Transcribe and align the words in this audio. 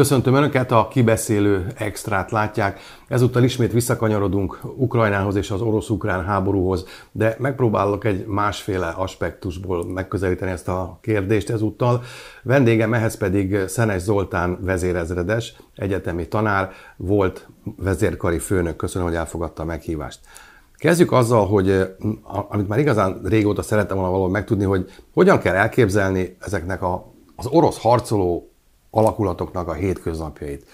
Köszöntöm 0.00 0.34
Önöket, 0.34 0.72
a 0.72 0.88
kibeszélő 0.90 1.66
extrát 1.74 2.30
látják. 2.30 2.80
Ezúttal 3.08 3.42
ismét 3.42 3.72
visszakanyarodunk 3.72 4.60
Ukrajnához 4.76 5.36
és 5.36 5.50
az 5.50 5.60
orosz-ukrán 5.60 6.24
háborúhoz, 6.24 6.84
de 7.12 7.36
megpróbálok 7.38 8.04
egy 8.04 8.26
másféle 8.26 8.86
aspektusból 8.86 9.92
megközelíteni 9.92 10.50
ezt 10.50 10.68
a 10.68 10.98
kérdést 11.00 11.50
ezúttal. 11.50 12.02
Vendégem 12.42 12.94
ehhez 12.94 13.16
pedig 13.16 13.58
Szenes 13.66 14.02
Zoltán 14.02 14.58
vezérezredes, 14.60 15.56
egyetemi 15.74 16.28
tanár, 16.28 16.70
volt 16.96 17.48
vezérkari 17.76 18.38
főnök. 18.38 18.76
Köszönöm, 18.76 19.08
hogy 19.08 19.16
elfogadta 19.16 19.62
a 19.62 19.66
meghívást. 19.66 20.20
Kezdjük 20.76 21.12
azzal, 21.12 21.46
hogy 21.46 21.94
amit 22.48 22.68
már 22.68 22.78
igazán 22.78 23.20
régóta 23.24 23.62
szerettem 23.62 23.96
volna 23.96 24.10
valahol 24.12 24.32
megtudni, 24.32 24.64
hogy 24.64 24.90
hogyan 25.14 25.38
kell 25.38 25.54
elképzelni 25.54 26.36
ezeknek 26.40 26.82
a, 26.82 27.12
az 27.36 27.46
orosz 27.46 27.80
harcoló 27.80 28.49
alakulatoknak 28.90 29.68
a 29.68 29.72
hétköznapjait. 29.72 30.66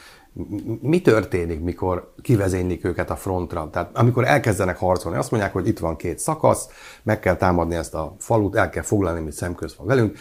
Mi 0.80 1.00
történik, 1.00 1.60
mikor 1.60 2.12
kivezénylik 2.22 2.84
őket 2.84 3.10
a 3.10 3.16
frontra? 3.16 3.68
Tehát 3.70 3.96
amikor 3.96 4.24
elkezdenek 4.24 4.78
harcolni, 4.78 5.18
azt 5.18 5.30
mondják, 5.30 5.52
hogy 5.52 5.68
itt 5.68 5.78
van 5.78 5.96
két 5.96 6.18
szakasz, 6.18 6.68
meg 7.02 7.20
kell 7.20 7.36
támadni 7.36 7.74
ezt 7.74 7.94
a 7.94 8.14
falut, 8.18 8.56
el 8.56 8.70
kell 8.70 8.82
foglalni, 8.82 9.18
amit 9.18 9.32
szemköz 9.32 9.76
van 9.76 9.86
velünk, 9.86 10.18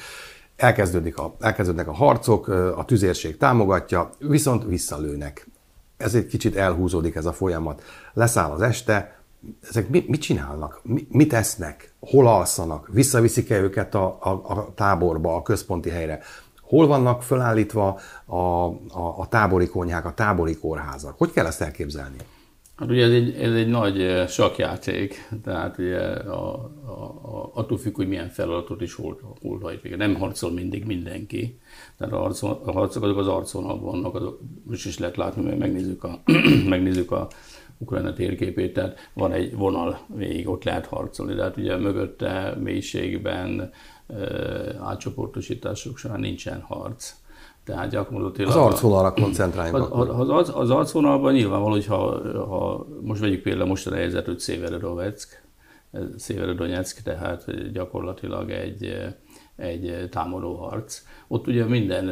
elkezdődik 0.55 1.17
a, 1.17 1.35
elkezdődnek 1.39 1.87
a 1.87 1.93
harcok, 1.93 2.47
a 2.47 2.83
tüzérség 2.85 3.37
támogatja, 3.37 4.09
viszont 4.19 4.63
visszalőnek. 4.63 5.47
Ez 5.97 6.15
egy 6.15 6.27
kicsit 6.27 6.55
elhúzódik 6.55 7.15
ez 7.15 7.25
a 7.25 7.33
folyamat. 7.33 7.83
Leszáll 8.13 8.51
az 8.51 8.61
este, 8.61 9.19
ezek 9.69 9.89
mit, 9.89 10.07
mit 10.07 10.21
csinálnak? 10.21 10.79
Mi, 10.83 11.07
mit 11.09 11.33
esznek? 11.33 11.93
Hol 11.99 12.27
alszanak? 12.27 12.87
Visszaviszik-e 12.91 13.59
őket 13.59 13.95
a, 13.95 14.17
a, 14.21 14.29
a 14.29 14.73
táborba, 14.75 15.35
a 15.35 15.41
központi 15.41 15.89
helyre? 15.89 16.19
Hol 16.67 16.87
vannak 16.87 17.23
fölállítva 17.23 17.99
a, 18.25 18.35
a, 18.35 19.13
a 19.17 19.27
tábori 19.29 19.67
konyhák, 19.67 20.05
a 20.05 20.13
tábori 20.13 20.57
kórházak? 20.57 21.17
Hogy 21.17 21.31
kell 21.31 21.45
ezt 21.45 21.61
elképzelni? 21.61 22.17
Hát 22.75 22.89
ugye 22.89 23.03
ez 23.03 23.11
egy, 23.11 23.35
ez 23.35 23.53
egy 23.53 23.67
nagy 23.67 24.23
sakjáték, 24.27 25.29
tehát 25.43 25.77
ugye 25.77 25.99
a, 26.13 26.53
a, 26.85 26.91
a, 27.21 27.51
attól 27.53 27.77
függ, 27.77 27.95
hogy 27.95 28.07
milyen 28.07 28.29
feladatot 28.29 28.81
is 28.81 28.93
hol, 28.93 29.37
hol 29.41 29.59
hajt 29.59 29.97
Nem 29.97 30.15
harcol 30.15 30.51
mindig 30.51 30.85
mindenki, 30.85 31.59
tehát 31.97 32.13
a, 32.13 32.17
harcol, 32.17 32.61
a 32.65 32.71
harcok 32.71 33.03
azok 33.03 33.17
az 33.17 33.27
arcon 33.27 33.81
vannak, 33.81 34.15
azok, 34.15 34.39
most 34.63 34.85
is 34.85 34.99
lehet 34.99 35.17
látni, 35.17 35.43
mert 35.43 35.57
megnézzük 35.57 36.03
a, 36.03 36.21
megnézzük 36.69 37.11
a 37.11 37.27
Ukrajna 37.77 38.13
térképét, 38.13 38.73
tehát 38.73 39.09
van 39.13 39.31
egy 39.31 39.55
vonal 39.55 39.99
végig, 40.15 40.49
ott 40.49 40.63
lehet 40.63 40.85
harcolni, 40.85 41.33
de 41.33 41.43
hát 41.43 41.57
ugye 41.57 41.77
mögötte 41.77 42.57
mélységben 42.63 43.71
átcsoportosítások 44.81 45.97
során 45.97 46.19
nincsen 46.19 46.61
harc. 46.61 47.13
Tehát 47.63 47.89
gyakorlatilag... 47.89 48.49
Az 48.49 48.55
arcvonalra 48.55 49.13
koncentráljunk. 49.13 49.93
Az, 49.93 50.29
az, 50.29 50.51
az 50.55 50.69
arcvonalban 50.69 51.33
nyilvánvaló, 51.33 51.71
hogy 51.71 51.85
ha, 51.85 52.21
ha 52.47 52.87
most 53.01 53.21
vegyük 53.21 53.41
például 53.41 53.67
most 53.67 53.87
a 53.87 53.95
helyzet, 53.95 54.25
hogy 54.25 54.39
Széveredoveck, 54.39 55.43
Széveredonyeck, 56.17 57.01
tehát 57.01 57.71
gyakorlatilag 57.71 58.51
egy, 58.51 58.97
egy 59.55 60.07
támadó 60.11 60.55
harc. 60.55 61.01
Ott 61.27 61.47
ugye 61.47 61.65
minden 61.65 62.09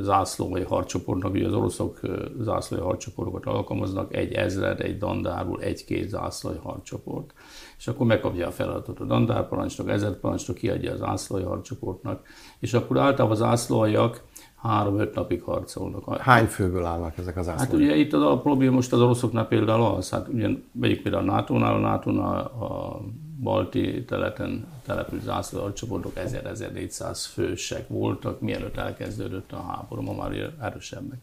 zászlói 0.00 0.62
harcsoportnak, 0.62 1.32
ugye 1.32 1.46
az 1.46 1.54
oroszok 1.54 2.00
zászlói 2.40 2.80
harcsoportokat 2.80 3.46
alkalmaznak, 3.46 4.14
egy 4.14 4.32
ezred, 4.32 4.80
egy 4.80 4.98
dandárul, 4.98 5.62
egy-két 5.62 6.08
zászlói 6.08 6.56
harcsoport 6.56 7.32
és 7.78 7.88
akkor 7.88 8.06
megkapja 8.06 8.46
a 8.46 8.50
feladatot 8.50 9.00
a 9.00 9.04
dandárparancsnok, 9.04 9.88
ezredparancsnok, 9.88 10.56
kiadja 10.56 10.92
az 10.92 11.02
ászlói 11.02 11.42
harcsoportnak, 11.42 12.26
és 12.58 12.74
akkor 12.74 12.98
általában 12.98 13.36
az 13.36 13.42
ászlóiak 13.42 14.22
három-öt 14.56 15.14
napig 15.14 15.42
harcolnak. 15.42 16.16
Hány 16.16 16.46
főből 16.46 16.84
állnak 16.84 17.18
ezek 17.18 17.36
az 17.36 17.48
ászlóiak? 17.48 17.70
Hát 17.70 17.80
ugye 17.80 17.96
itt 17.96 18.12
az 18.12 18.22
a 18.22 18.40
probléma 18.40 18.74
most 18.74 18.92
az 18.92 19.00
oroszoknál 19.00 19.46
például 19.46 19.84
az, 19.84 20.10
hát 20.10 20.28
ugye 20.28 20.48
vegyük 20.72 21.02
például 21.02 21.28
a 21.28 21.32
NATO-nál, 21.32 21.74
a 21.74 21.78
nato 21.78 22.10
a 22.20 23.00
balti 23.42 24.04
teleten 24.04 24.66
települt 24.86 25.22
zászlóharcsoportok 25.22 26.12
1000-1400 26.16 27.24
fősek 27.32 27.88
voltak, 27.88 28.40
mielőtt 28.40 28.76
elkezdődött 28.76 29.52
a 29.52 29.62
háború, 29.62 30.02
ma 30.02 30.12
már 30.12 30.52
erősebbek. 30.60 31.18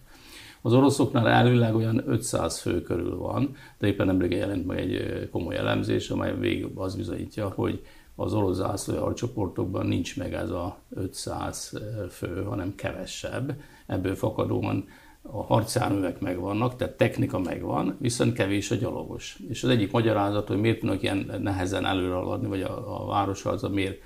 Az 0.61 0.73
oroszoknál 0.73 1.27
elvileg 1.27 1.75
olyan 1.75 2.03
500 2.05 2.59
fő 2.59 2.81
körül 2.81 3.17
van, 3.17 3.55
de 3.77 3.87
éppen 3.87 4.05
nemrég 4.05 4.31
jelent 4.31 4.65
meg 4.65 4.77
egy 4.77 5.29
komoly 5.29 5.55
elemzés, 5.55 6.09
amely 6.09 6.37
végül 6.37 6.71
az 6.75 6.95
bizonyítja, 6.95 7.49
hogy 7.49 7.85
az 8.15 8.33
orosz 8.33 8.55
zászlója 8.55 9.13
csoportokban 9.13 9.85
nincs 9.85 10.17
meg 10.17 10.33
ez 10.33 10.49
a 10.49 10.77
500 10.89 11.79
fő, 12.09 12.43
hanem 12.43 12.75
kevesebb. 12.75 13.55
Ebből 13.85 14.15
fakadóan 14.15 14.87
a 15.31 15.43
harcjárművek 15.43 16.19
megvannak, 16.19 16.75
tehát 16.75 16.97
technika 16.97 17.39
megvan, 17.39 17.97
viszont 17.99 18.33
kevés 18.33 18.71
a 18.71 18.75
gyalogos. 18.75 19.39
És 19.49 19.63
az 19.63 19.69
egyik 19.69 19.91
magyarázat, 19.91 20.47
hogy 20.47 20.59
miért 20.59 20.79
tudnak 20.79 21.01
ilyen 21.01 21.39
nehezen 21.41 21.85
előre 21.85 22.13
haladni, 22.13 22.47
vagy 22.47 22.61
a, 22.61 23.03
a 23.03 23.05
városharca 23.05 23.69
miért 23.69 24.01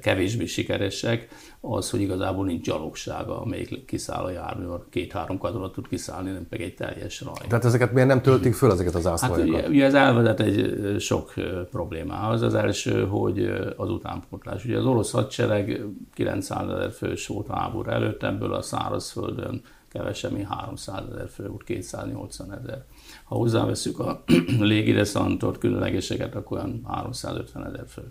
kevésbé 0.00 0.46
sikeresek, 0.46 1.28
az, 1.60 1.90
hogy 1.90 2.00
igazából 2.00 2.46
nincs 2.46 2.66
gyalogsága, 2.66 3.40
amelyik 3.40 3.84
kiszáll 3.84 4.24
a 4.24 4.30
jármű, 4.30 4.64
két-három 4.90 5.38
katonat 5.38 5.72
tud 5.72 5.88
kiszállni, 5.88 6.30
nem 6.30 6.46
pedig 6.48 6.66
egy 6.66 6.74
teljes 6.74 7.20
raj. 7.20 7.46
Tehát 7.48 7.64
ezeket 7.64 7.92
miért 7.92 8.08
nem 8.08 8.22
töltik 8.22 8.54
föl, 8.54 8.72
ezeket 8.72 8.94
az 8.94 9.06
ászlójakat? 9.06 9.60
Hát 9.60 9.68
ugye 9.68 9.84
ez 9.84 9.94
elvezet 9.94 10.40
egy 10.40 10.76
sok 10.98 11.34
problémához. 11.70 12.42
Az 12.42 12.54
első, 12.54 13.06
hogy 13.06 13.52
az 13.76 13.90
utánpótlás. 13.90 14.64
Ugye 14.64 14.78
az 14.78 14.84
orosz 14.84 15.10
hadsereg 15.10 15.84
900 16.14 16.68
ezer 16.68 16.90
fős 16.90 17.26
volt 17.26 17.48
a 17.48 17.56
háború 17.56 17.90
előtt, 17.90 18.22
ebből 18.22 18.52
a 18.52 18.62
szárazföldön 18.62 19.62
kevesebb, 19.90 20.32
mint 20.32 20.48
300 20.48 21.08
ezer 21.12 21.28
fő 21.28 21.48
volt, 21.48 21.64
280 21.64 22.52
ezer. 22.52 22.84
Ha 23.24 23.34
hozzáveszünk 23.34 23.98
a 23.98 24.24
légideszantort, 24.60 25.58
különlegeseket, 25.58 26.34
akkor 26.34 26.58
olyan 26.58 26.80
350 26.86 27.66
ezer 27.66 27.84
fő. 27.88 28.02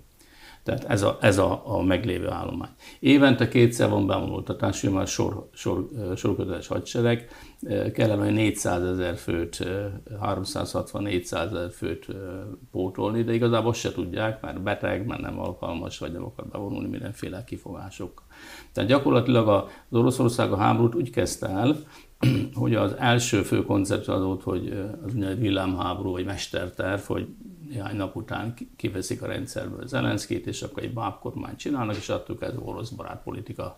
Tehát 0.63 0.83
ez 0.83 1.01
a, 1.01 1.17
ez 1.21 1.37
a, 1.37 1.61
a 1.65 1.81
meglévő 1.81 2.29
állomány. 2.29 2.69
Évente 2.99 3.47
kétszer 3.47 3.89
van 3.89 4.07
bevonultatás, 4.07 4.81
már 4.81 5.07
sor, 5.07 5.49
sor, 5.53 5.87
sorköteles 6.15 6.67
hadsereg, 6.67 7.27
kellene 7.93 8.29
400 8.29 8.83
ezer 8.83 9.17
főt, 9.17 9.67
360-400 10.21 11.31
ezer 11.31 11.71
főt 11.71 12.07
pótolni, 12.71 13.23
de 13.23 13.33
igazából 13.33 13.69
azt 13.69 13.79
se 13.79 13.91
tudják, 13.91 14.41
mert 14.41 14.61
beteg, 14.61 15.05
mert 15.05 15.21
nem 15.21 15.39
alkalmas, 15.39 15.97
vagy 15.97 16.11
nem 16.11 16.23
akar 16.23 16.45
bevonulni 16.45 16.87
mindenféle 16.87 17.43
kifogások. 17.43 18.23
Tehát 18.71 18.89
gyakorlatilag 18.89 19.47
az 19.47 19.97
Oroszország 19.97 20.51
a 20.51 20.57
háborút 20.57 20.95
úgy 20.95 21.09
kezdte 21.09 21.47
el, 21.47 21.77
hogy 22.53 22.75
az 22.75 22.95
első 22.97 23.41
fő 23.41 23.65
koncepció 23.65 24.13
az 24.13 24.23
volt, 24.23 24.43
hogy 24.43 24.67
az 25.05 25.13
úgynevezett 25.13 25.39
villámháború, 25.39 26.11
vagy 26.11 26.25
mesterterv, 26.25 27.01
hogy 27.01 27.27
néhány 27.69 27.95
nap 27.95 28.15
után 28.15 28.53
kiveszik 28.75 29.21
a 29.21 29.27
rendszerből 29.27 29.87
Zelenszkét, 29.87 30.47
és 30.47 30.61
akkor 30.61 30.83
egy 30.83 30.93
bábkormányt 30.93 31.57
csinálnak, 31.57 31.95
és 31.95 32.09
attól 32.09 32.37
kezdve 32.37 32.61
orosz 32.63 32.89
barát 32.89 33.23
politika 33.23 33.77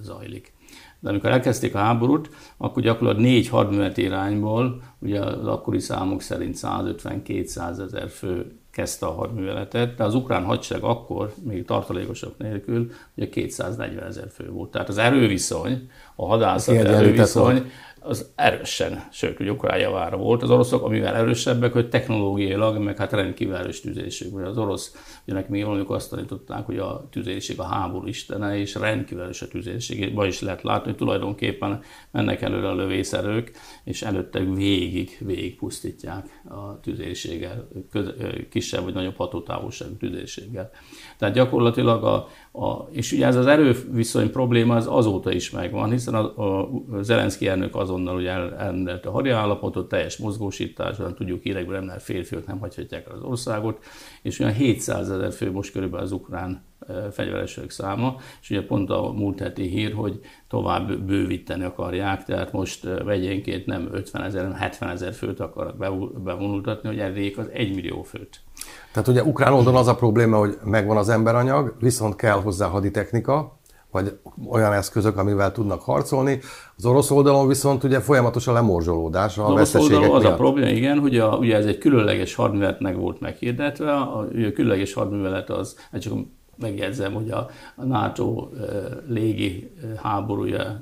zajlik. 0.00 0.52
De 1.00 1.08
amikor 1.08 1.30
elkezdték 1.30 1.74
a 1.74 1.78
háborút, 1.78 2.30
akkor 2.56 2.82
gyakorlatilag 2.82 3.26
négy 3.26 3.48
hadművet 3.48 3.96
irányból, 3.96 4.82
ugye 4.98 5.20
az 5.20 5.46
akkori 5.46 5.80
számok 5.80 6.22
szerint 6.22 6.56
150-200 6.62 7.80
ezer 7.80 8.08
fő 8.08 8.58
kezdte 8.76 9.06
a 9.06 9.12
hadműveletet, 9.12 9.94
de 9.94 10.04
az 10.04 10.14
ukrán 10.14 10.44
hadsereg 10.44 10.82
akkor, 10.84 11.32
még 11.44 11.64
tartalékosok 11.64 12.38
nélkül, 12.38 12.90
ugye 13.16 13.28
240 13.28 14.06
ezer 14.06 14.28
fő 14.32 14.50
volt. 14.50 14.70
Tehát 14.70 14.88
az 14.88 14.98
erőviszony, 14.98 15.90
a 16.16 16.26
hadászat 16.26 16.74
erőviszony, 16.76 17.70
az 18.08 18.32
erősen, 18.34 19.08
sőt, 19.12 19.40
ugye 19.40 19.50
Ukrán 19.50 19.78
javára 19.78 20.16
volt. 20.16 20.42
Az 20.42 20.50
oroszok, 20.50 20.84
amivel 20.84 21.14
erősebbek, 21.14 21.72
hogy 21.72 21.88
technológiailag, 21.88 22.78
meg 22.78 22.96
hát 22.96 23.12
rendkívül 23.12 23.54
erős 23.54 23.80
tüzérésük. 23.80 24.34
Ugye 24.34 24.46
az 24.46 24.58
orosz, 24.58 24.94
ugye 25.26 25.44
még 25.48 25.64
valamikor 25.64 25.96
azt 25.96 26.10
tanították, 26.10 26.66
hogy 26.66 26.78
a 26.78 27.08
tüzérség 27.10 27.60
a 27.60 27.64
háború 27.64 28.06
istene, 28.06 28.58
és 28.58 28.74
rendkívül 28.74 29.22
erős 29.22 29.42
a 29.42 29.48
tüzérség. 29.48 30.14
Ma 30.14 30.26
is 30.26 30.40
lehet 30.40 30.62
látni, 30.62 30.88
hogy 30.88 30.98
tulajdonképpen 30.98 31.80
mennek 32.10 32.42
előre 32.42 32.68
a 32.68 32.74
lövészerők, 32.74 33.50
és 33.84 34.02
előtte 34.02 34.40
végig, 34.40 35.18
végig 35.20 35.56
pusztítják 35.56 36.42
a 36.48 36.80
tüzérséggel, 36.80 37.68
kisebb 38.50 38.84
vagy 38.84 38.94
nagyobb 38.94 39.16
hatótávolságú 39.16 39.96
tüzérséggel. 39.96 40.70
Tehát 41.18 41.34
gyakorlatilag 41.34 42.04
a, 42.04 42.28
a, 42.52 42.88
és 42.90 43.12
ugye 43.12 43.26
ez 43.26 43.36
az 43.36 43.46
erőviszony 43.46 44.30
probléma 44.30 44.76
az 44.76 44.86
azóta 44.88 45.32
is 45.32 45.50
megvan, 45.50 45.90
hiszen 45.90 46.14
a, 46.14 46.42
a 46.42 46.68
Zelenszky 47.02 47.48
elnök 47.48 47.74
azonnal 47.96 48.16
ugye 48.16 48.30
el, 48.30 48.56
elrendelte 48.56 49.08
a 49.08 49.12
hadiállapotot, 49.12 49.88
teljes 49.88 50.16
mozgósításban, 50.16 51.14
tudjuk 51.14 51.42
hírekből 51.42 51.80
nem 51.80 51.98
férfiak 51.98 52.46
nem 52.46 52.58
hagyhatják 52.58 53.06
el 53.06 53.16
az 53.16 53.22
országot, 53.22 53.84
és 54.22 54.38
olyan 54.38 54.52
700 54.52 55.10
ezer 55.10 55.32
fő 55.32 55.52
most 55.52 55.72
körülbelül 55.72 56.04
az 56.04 56.12
ukrán 56.12 56.64
fegyveresek 57.10 57.70
száma, 57.70 58.16
és 58.40 58.50
ugye 58.50 58.66
pont 58.66 58.90
a 58.90 59.12
múlt 59.12 59.40
heti 59.40 59.62
hír, 59.62 59.92
hogy 59.92 60.20
tovább 60.48 60.98
bővíteni 60.98 61.64
akarják, 61.64 62.24
tehát 62.24 62.52
most 62.52 62.82
vegyénként 63.04 63.66
nem 63.66 63.88
50 63.92 64.22
ezer, 64.22 64.42
hanem 64.42 64.58
70 64.58 64.88
ezer 64.88 65.12
főt 65.12 65.40
akarnak 65.40 65.76
bevonultatni, 66.22 66.88
hogy 66.88 66.98
elég 66.98 67.38
az 67.38 67.48
1 67.52 67.74
millió 67.74 68.02
főt. 68.02 68.40
Tehát 68.92 69.08
ugye 69.08 69.22
ukrán 69.22 69.52
oldalon 69.52 69.80
az 69.80 69.88
a 69.88 69.94
probléma, 69.94 70.38
hogy 70.38 70.58
megvan 70.64 70.96
az 70.96 71.08
emberanyag, 71.08 71.76
viszont 71.80 72.16
kell 72.16 72.40
hozzá 72.40 72.66
haditechnika, 72.66 73.58
vagy 73.90 74.18
olyan 74.50 74.72
eszközök, 74.72 75.16
amivel 75.16 75.52
tudnak 75.52 75.82
harcolni. 75.82 76.40
Az 76.76 76.86
orosz 76.86 77.10
oldalon 77.10 77.48
viszont 77.48 77.84
ugye 77.84 78.00
folyamatos 78.00 78.46
a 78.46 78.52
lemorzsolódás, 78.52 79.38
a 79.38 79.54
az 79.54 79.76
oldalon 79.76 80.14
az 80.14 80.22
miatt. 80.22 80.32
a 80.32 80.36
probléma, 80.36 80.70
igen, 80.70 80.98
hogy 80.98 81.18
a, 81.18 81.36
ugye 81.36 81.56
ez 81.56 81.66
egy 81.66 81.78
különleges 81.78 82.34
hadműveletnek 82.34 82.96
volt 82.96 83.20
meghirdetve, 83.20 83.92
a, 83.92 84.18
a 84.18 84.26
különleges 84.54 84.92
hadművelet 84.92 85.50
az, 85.50 85.76
hát 85.92 86.00
csak 86.00 86.12
megjegyzem, 86.58 87.12
hogy 87.12 87.30
a, 87.30 87.50
NATO 87.76 88.48
légi 89.08 89.70
háborúja 90.02 90.80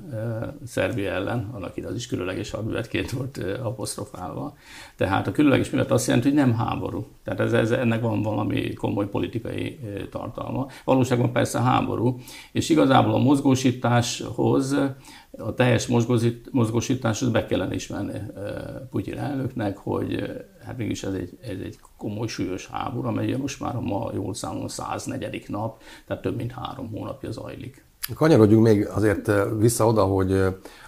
Szerbia 0.65 1.11
ellen, 1.11 1.49
annak 1.53 1.77
ide 1.77 1.87
az 1.87 1.95
is 1.95 2.07
különleges 2.07 2.51
hadművetként 2.51 3.11
volt 3.11 3.37
apostrofálva. 3.63 4.57
Tehát 4.95 5.27
a 5.27 5.31
különleges 5.31 5.69
művelet 5.69 5.91
azt 5.91 6.07
jelenti, 6.07 6.27
hogy 6.27 6.37
nem 6.37 6.53
háború. 6.53 7.05
Tehát 7.23 7.39
ez, 7.39 7.53
ez, 7.53 7.71
ennek 7.71 8.01
van 8.01 8.21
valami 8.21 8.73
komoly 8.73 9.09
politikai 9.09 9.79
tartalma. 10.11 10.67
Valóságban 10.83 11.31
persze 11.31 11.61
háború, 11.61 12.19
és 12.51 12.69
igazából 12.69 13.13
a 13.13 13.17
mozgósításhoz 13.17 14.75
a 15.37 15.53
teljes 15.53 15.87
mozgósításhoz 16.51 17.29
be 17.29 17.45
kellene 17.45 17.73
ismerni 17.73 18.21
Putyin 18.89 19.17
elnöknek, 19.17 19.77
hogy 19.77 20.23
hát 20.65 20.77
mégis 20.77 21.03
ez 21.03 21.13
egy, 21.13 21.37
ez 21.41 21.57
egy 21.63 21.79
komoly, 21.97 22.27
súlyos 22.27 22.67
háború, 22.67 23.07
amely 23.07 23.31
most 23.31 23.59
már 23.59 23.75
ma 23.75 24.11
jól 24.13 24.33
számolom 24.33 24.67
104. 24.67 25.43
nap, 25.47 25.81
tehát 26.07 26.23
több 26.23 26.35
mint 26.35 26.51
három 26.51 26.89
hónapja 26.91 27.31
zajlik. 27.31 27.83
Kanyarodjunk 28.13 28.63
még 28.63 28.87
azért 28.87 29.31
vissza 29.59 29.85
oda, 29.87 30.03
hogy 30.03 30.43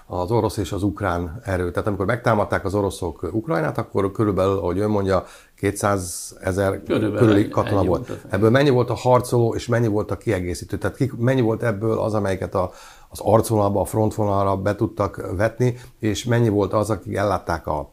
az 0.05 0.31
orosz 0.31 0.57
és 0.57 0.71
az 0.71 0.83
ukrán 0.83 1.41
erő. 1.43 1.71
Tehát 1.71 1.88
amikor 1.88 2.05
megtámadták 2.05 2.65
az 2.65 2.75
oroszok 2.75 3.29
Ukrajnát, 3.31 3.77
akkor 3.77 4.11
körülbelül, 4.11 4.57
ahogy 4.57 4.79
ön 4.79 4.89
mondja, 4.89 5.25
200 5.55 6.38
ezer 6.41 6.83
körüli 6.83 7.47
katona 7.47 7.83
volt. 7.83 8.07
volt. 8.07 8.25
Ebből 8.29 8.50
mennyi 8.50 8.69
volt 8.69 8.89
a 8.89 8.93
harcoló, 8.93 9.55
és 9.55 9.67
mennyi 9.67 9.88
volt 9.88 10.11
a 10.11 10.17
kiegészítő? 10.17 10.77
Tehát 10.77 10.97
ki, 10.97 11.11
mennyi 11.17 11.41
volt 11.41 11.63
ebből 11.63 12.00
az, 12.00 12.13
amelyiket 12.13 12.55
a, 12.55 12.71
az 13.09 13.19
arcvonalba, 13.19 13.81
a 13.81 13.86
frontvonalra 13.86 14.57
be 14.57 14.75
tudtak 14.75 15.33
vetni, 15.36 15.75
és 16.00 16.25
mennyi 16.25 16.50
volt 16.50 16.74
az, 16.74 16.89
akik 16.89 17.15
ellátták 17.15 17.68
a, 17.68 17.92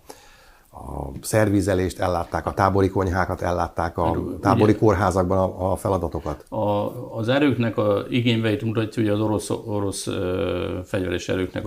a 0.71 1.11
szervizelést 1.21 1.99
ellátták, 2.01 2.47
a 2.47 2.53
tábori 2.53 2.89
konyhákat 2.89 3.43
ellátták, 3.43 3.99
a 3.99 4.17
tábori 4.41 4.71
Ugye, 4.71 4.79
kórházakban 4.79 5.39
a, 5.39 5.73
a 5.73 5.77
feladatokat? 5.77 6.45
A, 6.49 7.17
az 7.17 7.29
erőknek 7.29 7.77
a 7.77 8.05
igényveit 8.09 8.63
mutatja, 8.63 9.03
hogy 9.03 9.13
az 9.13 9.21
orosz, 9.21 9.51
orosz 9.51 10.07
ö, 10.07 10.79
fegyveres 10.85 11.29
erőknek 11.29 11.67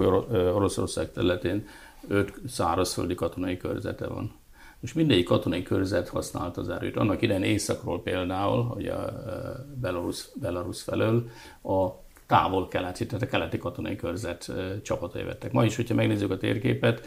Oroszország 0.55 1.11
területén 1.11 1.65
öt 2.07 2.33
szárazföldi 2.47 3.15
katonai 3.15 3.57
körzete 3.57 4.07
van. 4.07 4.31
Most 4.79 4.95
mindegyik 4.95 5.25
katonai 5.25 5.63
körzet 5.63 6.09
használt 6.09 6.57
az 6.57 6.69
erőt. 6.69 6.97
Annak 6.97 7.21
idején 7.21 7.43
északról 7.43 8.01
például, 8.01 8.63
hogy 8.63 8.85
a 8.85 9.13
Belarus, 9.81 10.27
Belarus 10.35 10.81
felől 10.81 11.29
a 11.63 12.05
távol-keleti, 12.27 13.05
tehát 13.05 13.23
a 13.23 13.27
keleti 13.27 13.57
katonai 13.57 13.95
körzet 13.95 14.51
csapatai 14.83 15.23
vettek. 15.23 15.51
Ma 15.51 15.65
is, 15.65 15.75
hogyha 15.75 15.95
megnézzük 15.95 16.31
a 16.31 16.37
térképet, 16.37 17.05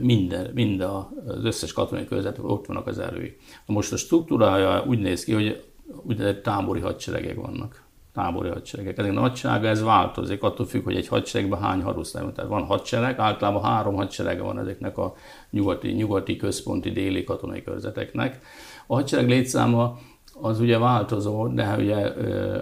minden, 0.00 0.50
mind 0.54 0.80
az 0.80 1.44
összes 1.44 1.72
katonai 1.72 2.04
körzet, 2.04 2.38
ott 2.40 2.66
vannak 2.66 2.86
az 2.86 2.98
erői. 2.98 3.36
Most 3.66 3.92
a 3.92 3.96
struktúrája 3.96 4.84
úgy 4.86 4.98
néz 4.98 5.24
ki, 5.24 5.32
hogy 5.32 5.64
úgynevezett 6.02 6.42
tábori 6.42 6.80
hadseregek 6.80 7.36
vannak. 7.36 7.82
Tábori 8.14 8.48
hadseregek. 8.48 8.98
Ezek 8.98 9.10
a 9.10 9.14
nagysága 9.14 9.68
ez 9.68 9.82
változik, 9.82 10.42
attól 10.42 10.66
függ, 10.66 10.84
hogy 10.84 10.96
egy 10.96 11.08
hadseregben 11.08 11.60
hány 11.60 11.82
van. 11.82 12.04
Tehát 12.12 12.50
van 12.50 12.64
hadsereg, 12.64 13.18
általában 13.18 13.62
három 13.62 13.94
hadserege 13.94 14.42
van 14.42 14.58
ezeknek 14.58 14.98
a 14.98 15.14
nyugati, 15.50 15.88
nyugati 15.88 16.36
központi, 16.36 16.90
déli 16.90 17.24
katonai 17.24 17.62
körzeteknek. 17.62 18.40
A 18.86 18.94
hadsereg 18.94 19.28
létszáma 19.28 19.98
az 20.42 20.60
ugye 20.60 20.78
változó, 20.78 21.48
de 21.48 21.64
hát 21.64 21.78
ugye 21.78 22.12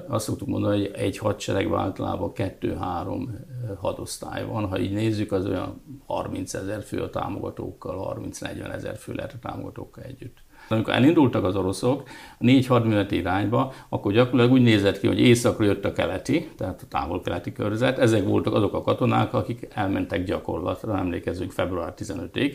azt 0.09 0.25
szoktuk 0.25 0.49
mondani, 0.49 0.77
hogy 0.77 0.91
egy 0.95 1.19
hadsereg 1.19 1.73
általában 1.73 2.33
kettő-három 2.33 3.39
hadosztály 3.81 4.45
van. 4.45 4.69
Ha 4.69 4.79
így 4.79 4.93
nézzük, 4.93 5.33
az 5.33 5.47
olyan 5.47 5.83
30 6.07 6.55
ezer 6.55 6.83
fő 6.83 7.01
a 7.03 7.11
támogatókkal, 7.11 8.21
30-40 8.31 8.73
ezer 8.73 8.97
fő 8.97 9.13
lehet 9.13 9.33
a 9.33 9.49
támogatókkal 9.49 10.05
együtt. 10.05 10.37
Amikor 10.69 10.95
elindultak 10.95 11.45
az 11.45 11.57
oroszok 11.57 12.03
a 12.07 12.35
négy 12.39 12.67
hadműveleti 12.67 13.17
irányba, 13.17 13.73
akkor 13.89 14.13
gyakorlatilag 14.13 14.53
úgy 14.53 14.63
nézett 14.63 14.99
ki, 14.99 15.07
hogy 15.07 15.21
északra 15.21 15.65
jött 15.65 15.85
a 15.85 15.93
keleti, 15.93 16.51
tehát 16.57 16.83
a 16.83 16.87
távol-keleti 16.89 17.53
körzet. 17.53 17.99
Ezek 17.99 18.25
voltak 18.25 18.55
azok 18.55 18.75
a 18.75 18.83
katonák, 18.83 19.35
akik 19.35 19.69
elmentek 19.75 20.25
gyakorlatra, 20.25 20.99
emlékezzünk 20.99 21.53
február 21.53 21.95
15-ig, 21.97 22.53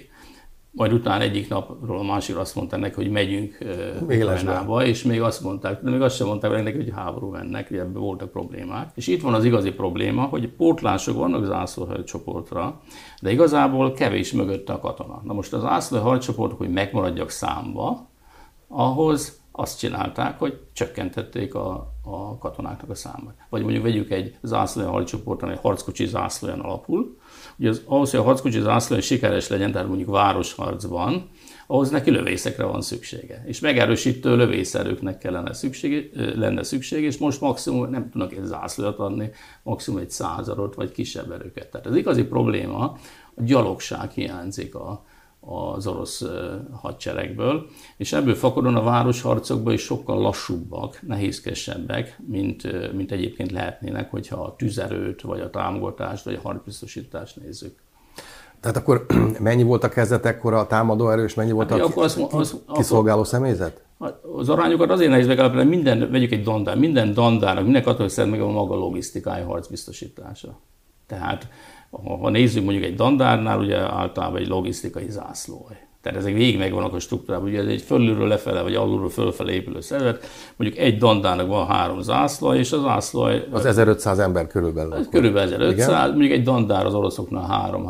majd 0.75 0.94
utána 0.94 1.24
egyik 1.24 1.50
napról 1.50 2.00
a 2.00 2.04
másikra 2.04 2.42
azt 2.42 2.56
mondták 2.56 2.80
neki, 2.80 2.95
hogy 2.95 3.10
megyünk 3.10 3.57
Ukrajnába, 4.01 4.86
és 4.86 5.04
még 5.04 5.22
azt 5.22 5.42
mondták, 5.42 5.81
de 5.81 5.89
még 5.89 6.01
azt 6.01 6.16
sem 6.16 6.27
mondták 6.27 6.63
neki, 6.63 6.77
hogy 6.77 6.92
háború 6.95 7.30
mennek, 7.30 7.68
hogy 7.68 7.77
ebben 7.77 8.01
voltak 8.01 8.31
problémák. 8.31 8.92
És 8.95 9.07
itt 9.07 9.22
van 9.22 9.33
az 9.33 9.45
igazi 9.45 9.72
probléma, 9.72 10.22
hogy 10.22 10.50
pótlások 10.50 11.16
vannak 11.16 11.45
zászlóhely 11.45 12.04
csoportra, 12.04 12.81
de 13.22 13.31
igazából 13.31 13.92
kevés 13.92 14.31
mögötte 14.31 14.74
a 14.74 14.80
katona. 14.80 15.22
Na 15.24 15.33
most 15.33 15.54
az 15.54 15.62
zászlóhely 15.62 16.19
csoportok, 16.19 16.57
hogy 16.57 16.69
megmaradjak 16.69 17.30
számba, 17.30 18.10
ahhoz 18.68 19.44
azt 19.57 19.79
csinálták, 19.79 20.39
hogy 20.39 20.59
csökkentették 20.73 21.55
a, 21.55 21.93
a 22.03 22.37
katonáknak 22.37 22.89
a 22.89 22.95
számát. 22.95 23.35
Vagy 23.49 23.61
mondjuk 23.61 23.83
vegyük 23.83 24.11
egy 24.11 24.37
zászlóhely 24.41 24.91
hadcsoporton, 24.91 25.49
egy 25.51 25.59
harckocsi 25.61 26.05
zászlóján 26.05 26.59
alapul, 26.59 27.17
Ugye 27.57 27.69
az, 27.69 27.81
ahhoz, 27.85 28.11
hogy 28.11 28.19
a 28.19 28.23
harckocsi 28.23 28.59
zászló 28.59 28.99
sikeres 28.99 29.47
legyen, 29.47 29.71
tehát 29.71 29.87
mondjuk 29.87 30.09
városharcban, 30.09 31.29
ahhoz 31.67 31.89
neki 31.89 32.11
lövészekre 32.11 32.63
van 32.63 32.81
szüksége. 32.81 33.43
És 33.45 33.59
megerősítő 33.59 34.35
lövészerőknek 34.35 35.17
kellene 35.17 35.53
szüksége, 35.53 36.09
lenne 36.35 36.63
szükség, 36.63 37.03
és 37.03 37.17
most 37.17 37.41
maximum 37.41 37.89
nem 37.89 38.09
tudnak 38.09 38.33
egy 38.33 38.45
zászlót 38.45 39.00
adni, 39.00 39.31
maximum 39.63 40.00
egy 40.00 40.09
századot 40.09 40.75
vagy 40.75 40.91
kisebb 40.91 41.31
erőket. 41.31 41.71
Tehát 41.71 41.88
az 41.88 41.95
igazi 41.95 42.24
probléma, 42.24 42.97
a 43.35 43.43
gyalogság 43.43 44.12
hiányzik 44.12 44.75
a, 44.75 45.05
az 45.45 45.87
orosz 45.87 46.25
hadseregből, 46.71 47.65
és 47.97 48.13
ebből 48.13 48.35
fakadóan 48.35 48.75
a 48.75 48.83
városharcokban 48.83 49.73
is 49.73 49.81
sokkal 49.81 50.21
lassúbbak, 50.21 50.99
nehézkesebbek, 51.01 52.19
mint, 52.27 52.93
mint 52.93 53.11
egyébként 53.11 53.51
lehetnének, 53.51 54.11
hogyha 54.11 54.43
a 54.43 54.55
tüzerőt, 54.55 55.21
vagy 55.21 55.39
a 55.39 55.49
támogatást, 55.49 56.25
vagy 56.25 56.33
a 56.33 56.47
harcbiztosítást 56.47 57.35
nézzük. 57.35 57.83
Tehát 58.59 58.77
akkor 58.77 59.05
mennyi 59.39 59.63
volt 59.63 59.83
a 59.83 59.89
kezdetekkor 59.89 60.53
a 60.53 60.67
támadó 60.67 61.09
erő, 61.09 61.23
és 61.23 61.33
mennyi 61.33 61.51
volt 61.51 61.69
hát, 61.69 61.79
a 61.79 61.85
akkor 61.85 62.03
az, 62.03 62.25
az, 62.31 62.61
kiszolgáló 62.73 63.17
akkor, 63.17 63.27
személyzet? 63.27 63.83
Az 64.37 64.49
arányokat 64.49 64.89
azért 64.89 65.09
nehéz 65.09 65.27
megállapítani, 65.27 65.69
minden, 65.69 66.11
vegyük 66.11 66.31
egy 66.31 66.43
dandár, 66.43 66.77
minden 66.77 67.13
dandának, 67.13 67.63
minden 67.63 67.83
katonai 67.83 68.29
meg 68.29 68.41
a 68.41 68.47
maga 68.47 68.75
logisztikája 68.75 69.45
harcbiztosítása. 69.45 70.59
Tehát 71.07 71.47
ha 72.03 72.29
nézzük 72.29 72.63
mondjuk 72.63 72.85
egy 72.85 72.95
dandárnál, 72.95 73.59
ugye 73.59 73.77
általában 73.77 74.39
egy 74.39 74.47
logisztikai 74.47 75.09
zászló. 75.09 75.69
Tehát 76.05 76.19
ezek 76.19 76.33
végig 76.33 76.57
megvannak 76.57 76.93
a 76.93 76.99
struktúrában. 76.99 77.47
Ugye 77.47 77.59
ez 77.59 77.65
egy 77.65 77.81
fölülről 77.81 78.27
lefele, 78.27 78.61
vagy 78.61 78.75
alulról 78.75 79.09
fölfele 79.09 79.51
épülő 79.51 79.81
szervezet. 79.81 80.25
Mondjuk 80.55 80.81
egy 80.81 80.97
dandának 80.97 81.47
van 81.47 81.67
három 81.67 82.01
zászló, 82.01 82.53
és 82.53 82.71
a 82.71 82.79
zászló... 82.79 83.27
Az 83.51 83.65
1500 83.65 84.19
ember 84.19 84.47
körülbelül. 84.47 84.93
Ez 84.93 85.07
körülbelül 85.09 85.53
1500, 85.53 85.87
Igen? 85.87 86.09
mondjuk 86.09 86.31
egy 86.31 86.43
dandár 86.43 86.85
az 86.85 86.93
oroszoknál 86.93 87.47
3 87.47 87.85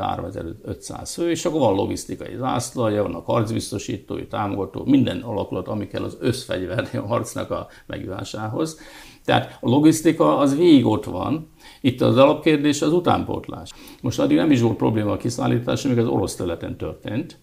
3500 0.00 1.14
fő, 1.14 1.30
és 1.30 1.44
akkor 1.44 1.60
van 1.60 1.74
logisztikai 1.74 2.34
zászlója, 2.38 3.02
vannak 3.02 3.26
harcbiztosítói, 3.26 4.26
támogató, 4.26 4.84
minden 4.84 5.20
alakulat, 5.20 5.68
ami 5.68 5.86
kell 5.86 6.02
az 6.02 6.16
összfegyverni 6.20 6.98
a 6.98 7.06
harcnak 7.06 7.50
a 7.50 7.66
megvívásához 7.86 8.78
Tehát 9.24 9.58
a 9.60 9.68
logisztika 9.68 10.38
az 10.38 10.56
végig 10.56 10.86
ott 10.86 11.04
van, 11.04 11.51
itt 11.82 12.00
az 12.00 12.16
alapkérdés 12.16 12.82
az 12.82 12.92
utánpótlás. 12.92 13.70
Most 14.02 14.18
addig 14.18 14.36
nem 14.36 14.50
is 14.50 14.60
volt 14.60 14.76
probléma 14.76 15.12
a 15.12 15.16
kiszállítás, 15.16 15.84
amíg 15.84 15.98
az 15.98 16.06
orosz 16.06 16.34
területen 16.34 16.76
történt, 16.76 17.38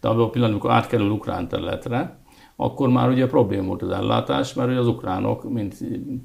de 0.00 0.08
abban 0.08 0.22
a 0.22 0.30
pillanatban, 0.30 0.50
amikor 0.50 0.70
átkerül 0.70 1.10
ukrán 1.10 1.48
területre, 1.48 2.18
akkor 2.60 2.88
már 2.88 3.08
ugye 3.08 3.26
probléma 3.26 3.66
volt 3.66 3.82
az 3.82 3.90
ellátás, 3.90 4.54
mert 4.54 4.78
az 4.78 4.86
ukránok, 4.86 5.50
mint 5.50 5.76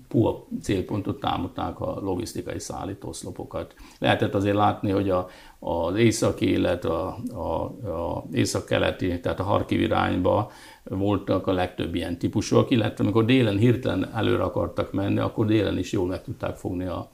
puha 0.07 0.47
célpontot 0.61 1.19
támadták 1.19 1.79
a 1.79 1.99
logisztikai 2.01 2.59
szállítószlopokat. 2.59 3.73
Lehetett 3.99 4.33
azért 4.33 4.55
látni, 4.55 4.91
hogy 4.91 5.09
a, 5.09 5.27
az 5.59 5.95
északi, 5.95 6.51
illetve 6.51 6.89
a, 6.89 7.17
a, 7.35 8.23
észak-keleti, 8.31 9.19
tehát 9.19 9.39
a 9.39 9.43
Harkiv 9.43 9.81
irányba 9.81 10.51
voltak 10.83 11.47
a 11.47 11.53
legtöbb 11.53 11.95
ilyen 11.95 12.17
típusúak, 12.17 12.69
illetve 12.69 13.03
amikor 13.03 13.25
délen 13.25 13.57
hirtelen 13.57 14.09
előre 14.13 14.43
akartak 14.43 14.91
menni, 14.91 15.19
akkor 15.19 15.45
délen 15.45 15.77
is 15.77 15.91
jól 15.91 16.07
meg 16.07 16.23
tudták 16.23 16.55
fogni 16.55 16.85
a, 16.85 17.09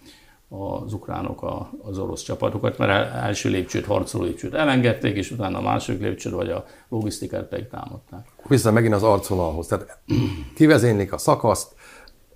az 0.50 0.94
ukránok 0.94 1.42
a, 1.42 1.70
az 1.84 1.98
orosz 1.98 2.22
csapatokat, 2.22 2.78
mert 2.78 3.14
első 3.14 3.50
lépcsőt, 3.50 3.86
harcoló 3.86 4.24
lépcsőt 4.24 4.54
elengedték, 4.54 5.16
és 5.16 5.32
utána 5.32 5.58
a 5.58 5.62
második 5.62 6.02
lépcsőt, 6.02 6.34
vagy 6.34 6.50
a 6.50 6.66
logisztikát 6.90 7.48
pedig 7.48 7.68
támadták. 7.68 8.28
Vissza 8.48 8.72
megint 8.72 8.94
az 8.94 9.04
arcvonalhoz. 9.04 9.68
Tehát 9.68 9.98
kivezénylik 10.56 11.14
a 11.14 11.18
szakaszt, 11.18 11.76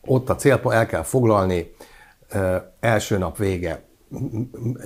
ott 0.05 0.29
a 0.29 0.35
célpont 0.35 0.75
el 0.75 0.85
kell 0.85 1.03
foglalni, 1.03 1.75
első 2.79 3.17
nap 3.17 3.37
vége. 3.37 3.83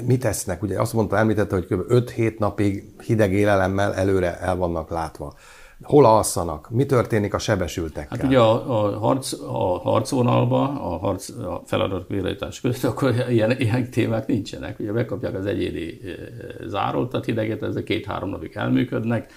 Mit 0.06 0.20
tesznek? 0.20 0.62
Ugye 0.62 0.80
azt 0.80 0.94
mondta, 0.94 1.18
említette, 1.18 1.56
hogy 1.56 1.66
kb. 1.66 1.82
5-7 1.90 2.38
napig 2.38 2.94
hideg 3.04 3.34
élelemmel 3.34 3.94
előre 3.94 4.40
el 4.40 4.56
vannak 4.56 4.90
látva 4.90 5.34
hol 5.82 6.06
alszanak, 6.06 6.70
mi 6.70 6.86
történik 6.86 7.34
a 7.34 7.40
sebesültekkel? 7.40 8.18
Hát 8.18 8.28
ugye 8.28 8.40
a, 8.40 8.86
a, 8.86 9.00
harc, 9.00 9.34
a 9.34 9.78
harcvonalba, 9.78 10.62
a, 10.62 10.98
harc, 10.98 11.30
a 11.30 11.62
feladat 11.66 12.08
végrehajtás 12.08 12.62
között, 12.62 12.92
akkor 12.92 13.16
ilyen, 13.30 13.60
ilyen 13.60 13.92
témák 13.92 14.28
nincsenek. 14.28 14.80
Ugye 14.80 14.92
megkapják 14.92 15.36
az 15.36 15.46
egyéni 15.46 16.00
zároltat 16.66 17.26
hideget, 17.26 17.64
ezek 17.64 17.84
két-három 17.84 18.30
napig 18.30 18.52
elműködnek, 18.56 19.32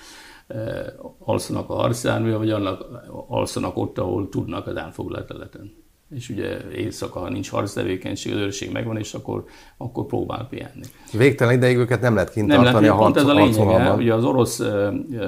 alszanak 1.18 1.70
a 1.70 1.75
harcjármű, 1.75 2.32
vagy 2.32 2.50
annak 2.50 2.85
alszanak 3.28 3.76
ott, 3.76 3.99
ahol 3.99 4.28
tudnak 4.28 4.66
az 4.66 4.76
elfoglalt 4.76 5.26
területen 5.26 5.79
és 6.14 6.28
ugye 6.28 6.70
éjszaka, 6.70 7.18
ha 7.18 7.28
nincs 7.28 7.50
harctevékenység, 7.50 8.32
az 8.32 8.38
őrség 8.38 8.72
megvan, 8.72 8.96
és 8.96 9.14
akkor, 9.14 9.44
akkor 9.76 10.06
próbál 10.06 10.46
pihenni. 10.50 10.84
Végtelen 11.12 11.54
ideig 11.54 11.76
őket 11.76 12.00
nem 12.00 12.14
lehet 12.14 12.30
kint 12.30 12.46
nem 12.46 12.62
tartani 12.62 12.86
lehet, 12.86 13.00
a 13.00 13.02
harc, 13.02 13.16
ez 13.16 13.24
a 13.24 13.34
lényege, 13.34 13.92
ugye 13.92 14.14
az 14.14 14.24
orosz 14.24 14.62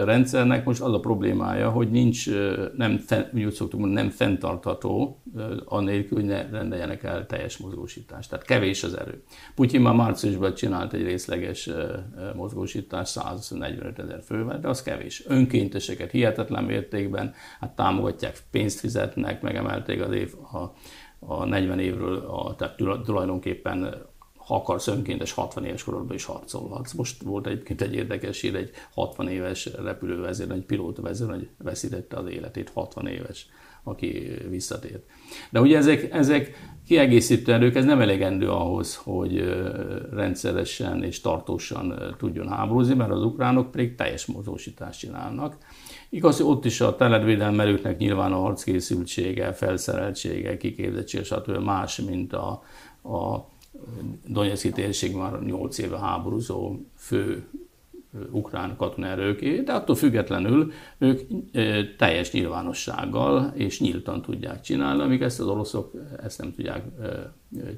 rendszernek 0.04 0.64
most 0.64 0.80
az 0.80 0.92
a 0.92 1.00
problémája, 1.00 1.70
hogy 1.70 1.90
nincs, 1.90 2.30
nem, 2.76 3.00
úgy 3.34 3.52
szoktuk 3.52 3.80
mondani, 3.80 4.00
nem 4.00 4.10
fenntartható, 4.10 5.22
annélkül, 5.64 6.18
hogy 6.18 6.26
ne 6.26 6.50
rendeljenek 6.50 7.02
el 7.02 7.26
teljes 7.26 7.56
mozgósítást. 7.56 8.30
Tehát 8.30 8.44
kevés 8.44 8.82
az 8.84 8.98
erő. 8.98 9.22
Putyin 9.54 9.80
már 9.80 9.94
márciusban 9.94 10.54
csinált 10.54 10.92
egy 10.92 11.02
részleges 11.02 11.70
mozgósítást 12.34 13.12
145 13.12 13.98
ezer 13.98 14.22
fővel, 14.24 14.60
de 14.60 14.68
az 14.68 14.82
kevés. 14.82 15.24
Önkénteseket 15.26 16.10
hihetetlen 16.10 16.64
mértékben, 16.64 17.34
hát 17.60 17.70
támogatják, 17.70 18.38
pénzt 18.50 18.78
fizetnek, 18.78 19.42
megemelték 19.42 20.02
az 20.02 20.12
év 20.12 20.34
a 20.34 20.71
a 21.18 21.44
40 21.44 21.78
évről, 21.78 22.18
a, 22.18 22.56
tehát 22.56 22.76
tulajdonképpen 22.76 24.10
ha 24.46 24.54
akarsz 24.54 24.86
önkéntes 24.86 25.32
60 25.32 25.64
éves 25.64 25.84
korodban 25.84 26.16
is 26.16 26.24
harcolhatsz. 26.24 26.92
Most 26.92 27.22
volt 27.22 27.46
egyébként 27.46 27.80
egy 27.80 27.94
érdekes 27.94 28.40
hír, 28.40 28.54
egy 28.54 28.70
60 28.94 29.28
éves 29.28 29.64
repülővezér, 29.64 30.50
egy 30.50 30.64
pilótavezér, 30.64 31.28
hogy 31.28 31.48
veszítette 31.58 32.16
az 32.16 32.28
életét, 32.28 32.70
60 32.74 33.06
éves, 33.06 33.46
aki 33.84 34.28
visszatért. 34.48 35.02
De 35.50 35.60
ugye 35.60 35.76
ezek, 35.76 36.12
ezek 36.12 36.72
kiegészítő 36.86 37.52
erők, 37.52 37.74
ez 37.74 37.84
nem 37.84 38.00
elegendő 38.00 38.50
ahhoz, 38.50 38.96
hogy 38.96 39.44
rendszeresen 40.12 41.02
és 41.02 41.20
tartósan 41.20 42.14
tudjon 42.18 42.48
háborúzni, 42.48 42.94
mert 42.94 43.10
az 43.10 43.22
ukránok 43.22 43.70
pedig 43.70 43.94
teljes 43.94 44.26
mozósítást 44.26 44.98
csinálnak. 44.98 45.56
Igaz, 46.10 46.36
hogy 46.36 46.46
ott 46.46 46.64
is 46.64 46.80
a 46.80 46.96
területvédelmerőknek 46.96 47.98
nyilván 47.98 48.32
a 48.32 48.38
harckészültsége, 48.38 49.52
felszereltsége, 49.52 50.56
kiképzettsége, 50.56 51.24
stb. 51.24 51.56
más, 51.56 51.96
mint 51.96 52.32
a, 52.32 52.62
a 53.02 53.50
Donetszki 54.26 54.70
térség 54.70 55.14
már 55.14 55.42
8 55.42 55.78
éve 55.78 55.98
háborúzó 55.98 56.76
fő 56.96 57.46
ukrán 58.30 58.76
katonerőké, 58.76 59.60
de 59.60 59.72
attól 59.72 59.96
függetlenül 59.96 60.72
ők 60.98 61.20
teljes 61.96 62.32
nyilvánossággal 62.32 63.52
és 63.54 63.80
nyíltan 63.80 64.22
tudják 64.22 64.60
csinálni, 64.60 65.02
amíg 65.02 65.22
ezt 65.22 65.40
az 65.40 65.46
oroszok 65.46 65.92
ezt 66.22 66.38
nem 66.38 66.52
tudják 66.54 66.84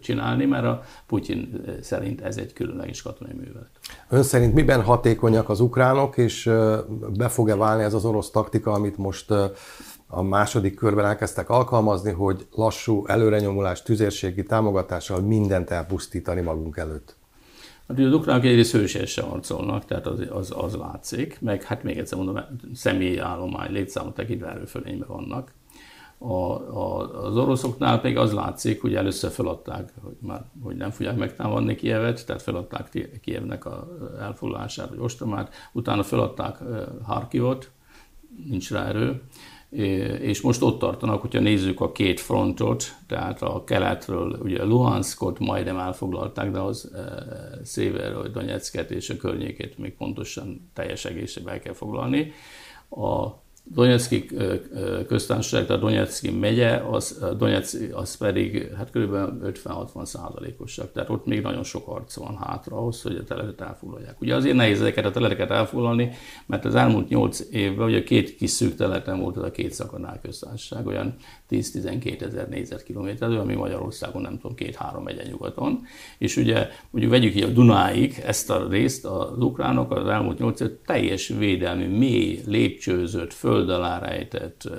csinálni, 0.00 0.44
mert 0.44 0.64
a 0.64 0.82
Putyin 1.06 1.64
szerint 1.80 2.20
ez 2.20 2.36
egy 2.36 2.52
különleges 2.52 3.02
katonai 3.02 3.34
művelet. 3.34 3.70
Ön 4.08 4.22
szerint 4.22 4.54
miben 4.54 4.82
hatékonyak 4.82 5.48
az 5.48 5.60
ukránok, 5.60 6.16
és 6.16 6.50
be 7.16 7.28
fog-e 7.28 7.56
válni 7.56 7.82
ez 7.82 7.94
az 7.94 8.04
orosz 8.04 8.30
taktika, 8.30 8.72
amit 8.72 8.96
most 8.96 9.30
a 10.06 10.22
második 10.22 10.74
körben 10.74 11.04
elkezdtek 11.04 11.50
alkalmazni, 11.50 12.10
hogy 12.10 12.46
lassú 12.54 13.06
előrenyomulás, 13.06 13.82
tüzérségi 13.82 14.42
támogatással 14.42 15.20
mindent 15.20 15.70
elpusztítani 15.70 16.40
magunk 16.40 16.76
előtt? 16.76 17.16
Hát 17.88 17.98
az 17.98 18.12
ukránok 18.12 18.44
egyrészt 18.44 18.72
hősiesen 18.72 19.24
harcolnak, 19.24 19.84
tehát 19.84 20.06
az, 20.06 20.26
az, 20.30 20.52
az 20.56 20.74
látszik, 20.76 21.40
meg 21.40 21.62
hát 21.62 21.82
még 21.82 21.98
egyszer 21.98 22.18
mondom, 22.18 22.44
személyi 22.74 23.18
állomány, 23.18 23.72
létszámot 23.72 24.14
tekintve 24.14 24.48
erőfölényben 24.50 25.08
vannak. 25.08 25.52
A, 26.18 26.32
a, 26.32 27.24
az 27.24 27.36
oroszoknál 27.36 28.00
pedig 28.00 28.16
az 28.16 28.32
látszik, 28.32 28.80
hogy 28.80 28.94
először 28.94 29.30
feladták, 29.30 29.92
hogy, 30.02 30.16
már, 30.20 30.44
hogy 30.62 30.76
nem 30.76 30.90
fogják 30.90 31.16
megtámadni 31.16 31.74
Kievet, 31.74 32.26
tehát 32.26 32.42
feladták 32.42 33.08
Kievnek 33.22 33.64
a 33.64 33.88
elfoglalását, 34.20 34.88
vagy 34.88 34.98
ostromát, 34.98 35.54
utána 35.72 36.02
feladták 36.02 36.58
Harkivot, 37.02 37.70
nincs 38.48 38.70
rá 38.70 38.86
erő, 38.86 39.22
és 40.20 40.40
most 40.40 40.62
ott 40.62 40.78
tartanak, 40.78 41.20
hogyha 41.20 41.40
nézzük 41.40 41.80
a 41.80 41.92
két 41.92 42.20
frontot, 42.20 42.84
tehát 43.06 43.42
a 43.42 43.64
keletről, 43.64 44.38
ugye 44.42 44.64
Luhanskot 44.64 45.38
majdnem 45.38 45.78
elfoglalták, 45.78 46.50
de 46.50 46.58
az 46.58 46.90
e, 46.94 48.12
vagy 48.12 48.30
Donetsket 48.30 48.90
és 48.90 49.10
a 49.10 49.16
környékét 49.16 49.78
még 49.78 49.94
pontosan 49.96 50.70
teljes 50.74 51.04
egészében 51.04 51.60
kell 51.60 51.72
foglalni. 51.72 52.32
A 52.88 53.28
Donetszki 53.66 54.30
köztársaság, 55.06 55.66
tehát 55.66 55.82
Donetszki 55.82 56.30
megye, 56.30 56.76
az, 56.76 57.24
Donetsz, 57.38 57.76
az 57.92 58.16
pedig 58.16 58.72
hát 58.76 58.90
kb. 58.90 59.14
50-60 59.44 60.04
százalékosak. 60.04 60.92
Tehát 60.92 61.08
ott 61.10 61.26
még 61.26 61.42
nagyon 61.42 61.62
sok 61.62 61.86
harc 61.86 62.16
van 62.16 62.36
hátra 62.36 62.76
ahhoz, 62.76 63.02
hogy 63.02 63.16
a 63.16 63.24
területet 63.24 63.60
elfoglalják. 63.60 64.20
Ugye 64.20 64.34
azért 64.34 64.56
nehéz 64.56 64.80
ezeket 64.80 65.04
a 65.04 65.10
területeket 65.10 65.50
elfoglalni, 65.50 66.10
mert 66.46 66.64
az 66.64 66.74
elmúlt 66.74 67.08
8 67.08 67.40
évben 67.50 67.86
ugye 67.86 68.02
két 68.02 68.36
kis 68.36 68.50
szűk 68.50 68.74
területen 68.74 69.20
volt 69.20 69.36
ez 69.36 69.42
a 69.42 69.50
két 69.50 69.72
szakadnál 69.72 70.20
köztársaság, 70.22 70.86
olyan 70.86 71.14
10-12 71.50 72.20
ezer 72.20 72.48
négyzetkilométer, 72.48 73.30
ami 73.30 73.54
Magyarországon 73.54 74.22
nem 74.22 74.38
tudom, 74.40 74.56
két-három 74.56 75.02
megye 75.02 75.22
nyugaton. 75.30 75.82
És 76.18 76.36
ugye, 76.36 76.68
ugye 76.90 77.08
vegyük 77.08 77.34
így 77.34 77.42
a 77.42 77.48
Dunáig 77.48 78.22
ezt 78.26 78.50
a 78.50 78.68
részt, 78.68 79.04
az 79.04 79.38
ukránok 79.38 79.92
az 79.92 80.06
elmúlt 80.06 80.38
8 80.38 80.60
év 80.60 80.70
teljes 80.86 81.28
védelmi, 81.28 81.86
mély, 81.86 82.40
lépcsőzött, 82.46 83.32
föld 83.54 83.70
alá 83.70 83.98
rejtett, 83.98 84.70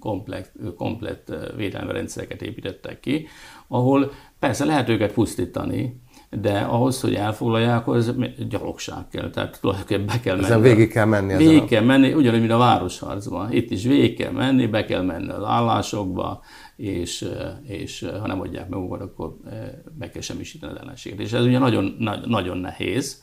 komplett, 0.00 0.52
komplett 0.76 1.32
védelmi 1.56 1.92
rendszereket 1.92 2.42
építettek 2.42 3.00
ki, 3.00 3.26
ahol 3.68 4.12
persze 4.38 4.64
lehet 4.64 4.88
őket 4.88 5.12
pusztítani, 5.12 6.00
de 6.30 6.58
ahhoz, 6.58 7.00
hogy 7.00 7.14
elfoglalják, 7.14 7.88
az 7.88 8.14
gyalogság 8.48 9.08
kell. 9.08 9.30
Tehát 9.30 9.58
tulajdonképpen 9.60 10.06
be 10.06 10.20
kell 10.20 10.34
menni. 10.34 10.46
Ezen 10.46 10.60
végig 10.60 10.90
kell 10.90 11.04
menni. 11.04 11.36
Végig 11.36 11.64
kell 11.64 11.82
menni, 11.82 12.12
ugyanúgy, 12.12 12.40
mint 12.40 12.52
a 12.52 12.58
városharcban. 12.58 13.52
Itt 13.52 13.70
is 13.70 13.84
végig 13.84 14.16
kell 14.16 14.32
menni, 14.32 14.66
be 14.66 14.84
kell 14.84 15.02
menni 15.02 15.28
az 15.28 15.44
állásokba, 15.44 16.42
és, 16.76 17.28
és 17.62 18.06
ha 18.20 18.26
nem 18.26 18.40
adják 18.40 18.68
meg 18.68 18.78
magukat, 18.78 19.00
akkor 19.00 19.36
meg 19.98 20.10
kell 20.10 20.22
semmisíteni 20.22 20.72
az 20.72 20.78
ellenséget. 20.80 21.18
És 21.18 21.32
ez 21.32 21.44
ugye 21.44 21.58
nagyon, 21.58 21.96
nagyon 22.26 22.58
nehéz. 22.58 23.22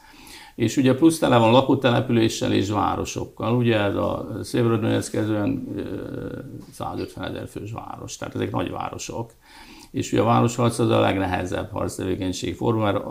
És 0.56 0.78
ugye 0.78 0.96
plusz 0.96 1.20
tele 1.20 1.38
van 1.38 1.52
lakótelepüléssel 1.52 2.54
és 2.54 2.70
városokkal. 2.70 3.56
Ugye 3.56 3.80
ez 3.80 3.96
a 3.96 4.28
Széverodonetszk 4.42 5.14
ez 5.14 5.30
olyan 5.30 5.68
150 6.72 7.24
ezer 7.24 7.48
fős 7.48 7.72
város, 7.72 8.18
tehát 8.18 8.36
ezek 8.36 8.52
nagy 8.52 8.72
városok 8.72 9.32
és 9.96 10.12
ugye 10.12 10.22
a 10.22 10.26
városharc 10.26 10.80
az 10.80 10.90
a 10.90 11.00
legnehezebb 11.00 11.72
harctevékenység 11.72 12.56
forma, 12.56 12.84
mert 12.84 13.04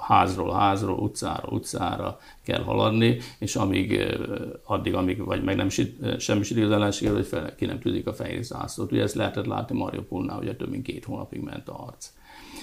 házról 0.00 0.52
házról, 0.52 0.98
utcára 0.98 1.48
utcára 1.48 2.18
kell 2.42 2.62
haladni, 2.62 3.18
és 3.38 3.56
amíg, 3.56 4.16
addig, 4.64 4.94
amíg 4.94 5.24
vagy 5.24 5.44
meg 5.44 5.56
nem 5.56 5.68
semmisítik 6.18 6.64
az 6.64 6.70
ellenséget, 6.70 7.14
vagy 7.14 7.26
fel, 7.26 7.54
ki 7.54 7.66
nem 7.66 7.78
tűzik 7.78 8.06
a 8.06 8.12
fehér 8.12 8.42
zászlót. 8.42 8.92
Ugye 8.92 9.02
ezt 9.02 9.14
lehetett 9.14 9.46
látni 9.46 9.78
Mariupolnál, 9.78 10.38
ugye 10.38 10.56
több 10.56 10.70
mint 10.70 10.82
két 10.82 11.04
hónapig 11.04 11.40
ment 11.40 11.68
a 11.68 11.72
harc. 11.72 12.12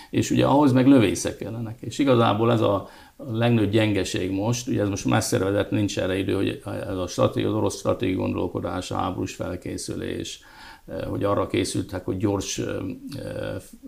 És 0.09 0.31
ugye 0.31 0.45
ahhoz 0.45 0.71
meg 0.71 0.87
lövészek 0.87 1.37
kellenek. 1.37 1.77
És 1.81 1.99
igazából 1.99 2.51
ez 2.51 2.61
a 2.61 2.87
legnagyobb 3.17 3.71
gyengeség 3.71 4.31
most, 4.31 4.67
ugye 4.67 4.81
ez 4.81 4.89
most 4.89 5.05
messzire 5.05 5.43
vezet, 5.43 5.71
nincs 5.71 5.99
erre 5.99 6.17
idő, 6.17 6.33
hogy 6.33 6.61
ez 6.65 6.97
a 6.97 7.07
stratégia, 7.07 7.49
az 7.49 7.55
orosz 7.55 7.77
stratégiai 7.77 8.17
gondolkodás, 8.17 8.91
háborús 8.91 9.35
felkészülés, 9.35 10.41
Eh, 10.87 11.05
hogy 11.09 11.23
arra 11.23 11.47
készültek, 11.47 12.05
hogy 12.05 12.17
gyors, 12.17 12.57
eh, 12.57 12.75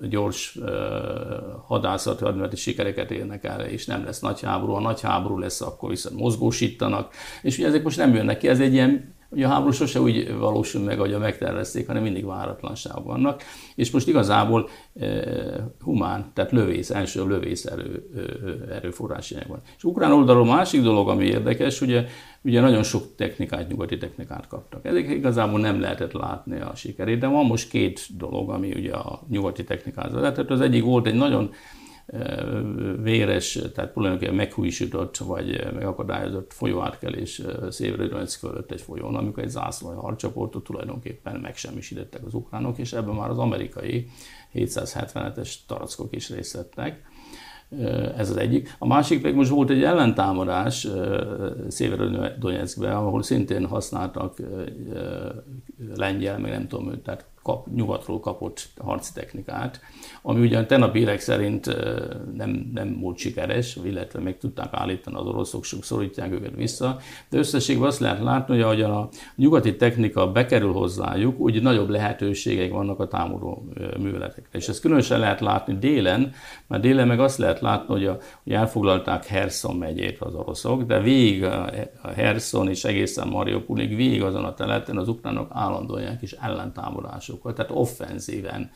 gyors 0.10 0.56
eh, 0.56 0.72
hadászati 1.66 2.24
hadműveleti 2.24 2.56
sikereket 2.56 3.12
érnek 3.12 3.44
el, 3.44 3.62
és 3.62 3.86
nem 3.86 4.04
lesz 4.04 4.20
nagy 4.20 4.42
háború. 4.42 4.74
Ha 4.74 4.80
nagy 4.80 5.02
háború 5.02 5.38
lesz, 5.38 5.62
akkor 5.62 5.90
viszont 5.90 6.16
mozgósítanak. 6.16 7.14
És 7.42 7.58
ugye 7.58 7.68
ezek 7.68 7.84
most 7.84 7.98
nem 7.98 8.16
jönnek 8.16 8.38
ki, 8.38 8.48
ez 8.48 8.60
egy 8.60 8.74
ilyen 8.74 9.16
Ugye 9.32 9.46
a 9.46 9.50
háború 9.50 9.72
sose 9.72 10.02
úgy 10.02 10.38
valósul 10.38 10.84
meg, 10.84 11.00
ahogy 11.00 11.18
megtervezték, 11.18 11.88
hanem 11.88 12.04
mindig 12.04 12.26
váratlanságok 12.26 13.06
vannak. 13.06 13.42
És 13.76 13.92
most 13.92 14.08
igazából 14.08 14.70
e, 15.00 15.08
humán, 15.80 16.32
tehát 16.34 16.52
lövész, 16.52 16.90
első 16.90 17.28
lövész 17.28 17.66
erő, 17.66 18.10
erőforrási 18.70 19.36
van. 19.48 19.62
És 19.78 19.84
ukrán 19.84 20.12
oldalról 20.12 20.46
másik 20.46 20.82
dolog, 20.82 21.10
ami 21.10 21.26
érdekes, 21.26 21.82
ugye, 21.82 22.06
ugye 22.42 22.62
nagyon 22.62 22.84
sok 22.84 23.16
technikát, 23.16 23.70
nyugati 23.70 23.98
technikát 23.98 24.48
kaptak. 24.48 24.86
Ezek 24.86 25.10
igazából 25.10 25.60
nem 25.60 25.80
lehetett 25.80 26.14
látni 26.14 26.60
a 26.60 26.72
sikerét, 26.76 27.20
de 27.20 27.28
van 27.28 27.46
most 27.46 27.70
két 27.70 28.18
dolog, 28.18 28.50
ami 28.50 28.74
ugye 28.76 28.94
a 28.94 29.22
nyugati 29.30 29.64
technikát 29.64 30.12
vezetett. 30.12 30.50
Az 30.50 30.62
egyik 30.62 30.84
volt 30.84 31.08
egy 31.08 31.16
nagyon 31.16 31.52
véres, 33.02 33.60
tehát 33.74 33.94
tulajdonképpen 33.94 34.36
meghújsított 34.36 35.18
vagy 35.18 35.68
megakadályozott 35.74 36.54
folyóátkelés 36.54 37.42
Széverodonetszk 37.70 38.40
fölött 38.40 38.72
egy 38.72 38.82
folyón, 38.82 39.16
amikor 39.16 39.44
egy 39.44 39.50
zászlói 39.50 39.96
harcsoportot 39.96 40.64
tulajdonképpen 40.64 41.40
megsemmisítettek 41.40 42.26
az 42.26 42.34
ukránok, 42.34 42.78
és 42.78 42.94
ebben 42.94 43.16
már 43.16 43.30
az 43.30 43.38
amerikai 43.38 44.08
777-es 44.54 45.54
tarackok 45.68 46.16
is 46.16 46.30
részt 46.30 46.54
vettek. 46.54 47.08
Ez 48.18 48.30
az 48.30 48.38
egyik. 48.38 48.76
A 48.80 48.88
másik 48.88 49.22
pedig 49.22 49.36
most 49.36 49.50
volt 49.50 49.70
egy 49.70 49.84
ellentámadás 49.84 50.88
Széverodonetszkben, 51.68 52.96
ahol 52.96 53.24
szintén 53.24 53.66
használtak 53.66 54.38
lengyel, 55.96 56.40
meg 56.40 56.52
nem 56.52 56.68
tudom, 56.68 57.02
tehát 57.02 57.26
kap, 57.50 57.68
nyugatról 57.76 58.20
kapott 58.20 58.68
harci 58.78 59.12
technikát, 59.14 59.80
ami 60.22 60.42
ugyan 60.42 60.68
tennapi 60.68 61.00
hírek 61.00 61.20
szerint 61.20 61.76
nem, 62.36 62.70
nem 62.74 63.00
volt 63.00 63.18
sikeres, 63.18 63.78
illetve 63.84 64.20
meg 64.20 64.38
tudták 64.38 64.68
állítani 64.72 65.16
az 65.16 65.26
oroszok, 65.26 65.64
sok 65.64 65.84
szorítják 65.84 66.32
őket 66.32 66.56
vissza, 66.56 66.98
de 67.30 67.38
összességben 67.38 67.88
azt 67.88 68.00
lehet 68.00 68.22
látni, 68.22 68.54
hogy 68.54 68.64
ahogy 68.64 68.82
a 68.82 69.10
nyugati 69.36 69.76
technika 69.76 70.32
bekerül 70.32 70.72
hozzájuk, 70.72 71.40
úgy 71.40 71.62
nagyobb 71.62 71.90
lehetőségek 71.90 72.72
vannak 72.72 73.00
a 73.00 73.08
támadó 73.08 73.64
műveletekre. 74.00 74.58
És 74.58 74.68
ezt 74.68 74.82
különösen 74.82 75.20
lehet 75.20 75.40
látni 75.40 75.78
délen, 75.78 76.32
mert 76.68 76.82
délen 76.82 77.08
meg 77.08 77.20
azt 77.20 77.38
lehet 77.38 77.60
látni, 77.60 77.94
hogy, 77.94 78.06
a, 78.06 78.18
hogy 78.44 78.54
elfoglalták 78.54 79.26
Herson 79.26 79.76
megyét 79.76 80.18
az 80.20 80.34
oroszok, 80.34 80.84
de 80.84 81.00
végig 81.00 81.44
a 81.44 82.08
Herson 82.16 82.70
és 82.70 82.84
egészen 82.84 83.28
Mariupolig 83.28 83.96
végig 83.96 84.24
azon 84.24 84.44
a 84.44 84.54
területen 84.54 84.98
az 84.98 85.08
ukránok 85.08 85.48
állandóan 85.52 86.18
is 86.22 86.32
ellentámadások 86.32 87.39
támadásokat, 87.40 87.56
tehát 87.56 87.72
offenzíven 87.72 88.72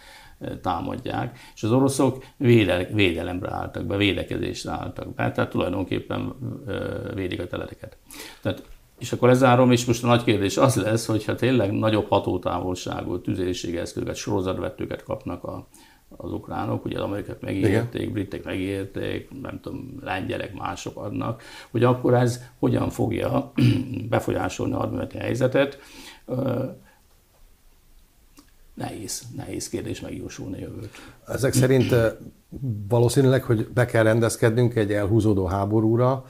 támadják, 0.62 1.40
és 1.56 1.64
az 1.64 1.72
oroszok 1.72 2.26
védel, 2.38 2.86
védelemre 2.86 3.54
álltak 3.54 3.86
be, 3.86 3.98
védekezésre 3.98 4.72
álltak 4.72 5.16
be, 5.16 5.32
tehát 5.32 5.50
tulajdonképpen 5.50 6.34
védik 7.14 7.42
a 7.42 7.48
teleteket. 7.48 7.98
Tehát 8.42 8.64
és 9.00 9.12
akkor 9.12 9.28
lezárom, 9.28 9.72
és 9.72 9.86
most 9.86 10.04
a 10.04 10.08
nagy 10.08 10.24
kérdés 10.24 10.58
az 10.58 10.76
lesz, 10.76 11.06
hogyha 11.06 11.36
tényleg 11.36 11.72
nagyobb 11.72 12.08
hatótávolságú 12.10 13.22
tüzérségi 13.22 13.78
eszközöket, 13.78 14.16
sorozatvetőket 14.16 15.04
kapnak 15.04 15.44
a, 15.44 15.68
az 16.18 16.32
ukránok, 16.32 16.86
ugye 16.86 16.98
az 16.98 17.04
amerikák 17.04 17.40
megígérték, 17.40 18.12
britek 18.12 18.44
megígérték, 18.44 19.30
nem 19.42 19.60
tudom, 19.62 20.00
lengyelek 20.02 20.54
mások 20.54 20.98
adnak, 20.98 21.44
hogy 21.72 21.84
akkor 21.84 22.14
ez 22.14 22.44
hogyan 22.60 22.90
fogja 22.90 23.52
befolyásolni 24.10 24.74
a 24.74 24.78
hadműveleti 24.78 25.18
helyzetet. 25.18 25.80
Nehéz, 28.74 29.22
nehéz 29.36 29.70
kérdés 29.70 30.02
megjósolni 30.02 30.60
jövőt. 30.60 30.90
Ezek 31.28 31.54
szerint 31.54 31.96
valószínűleg, 32.88 33.44
hogy 33.44 33.68
be 33.74 33.86
kell 33.86 34.04
rendezkednünk 34.04 34.76
egy 34.76 34.94
elhúzódó 34.94 35.46
háborúra, 35.46 36.26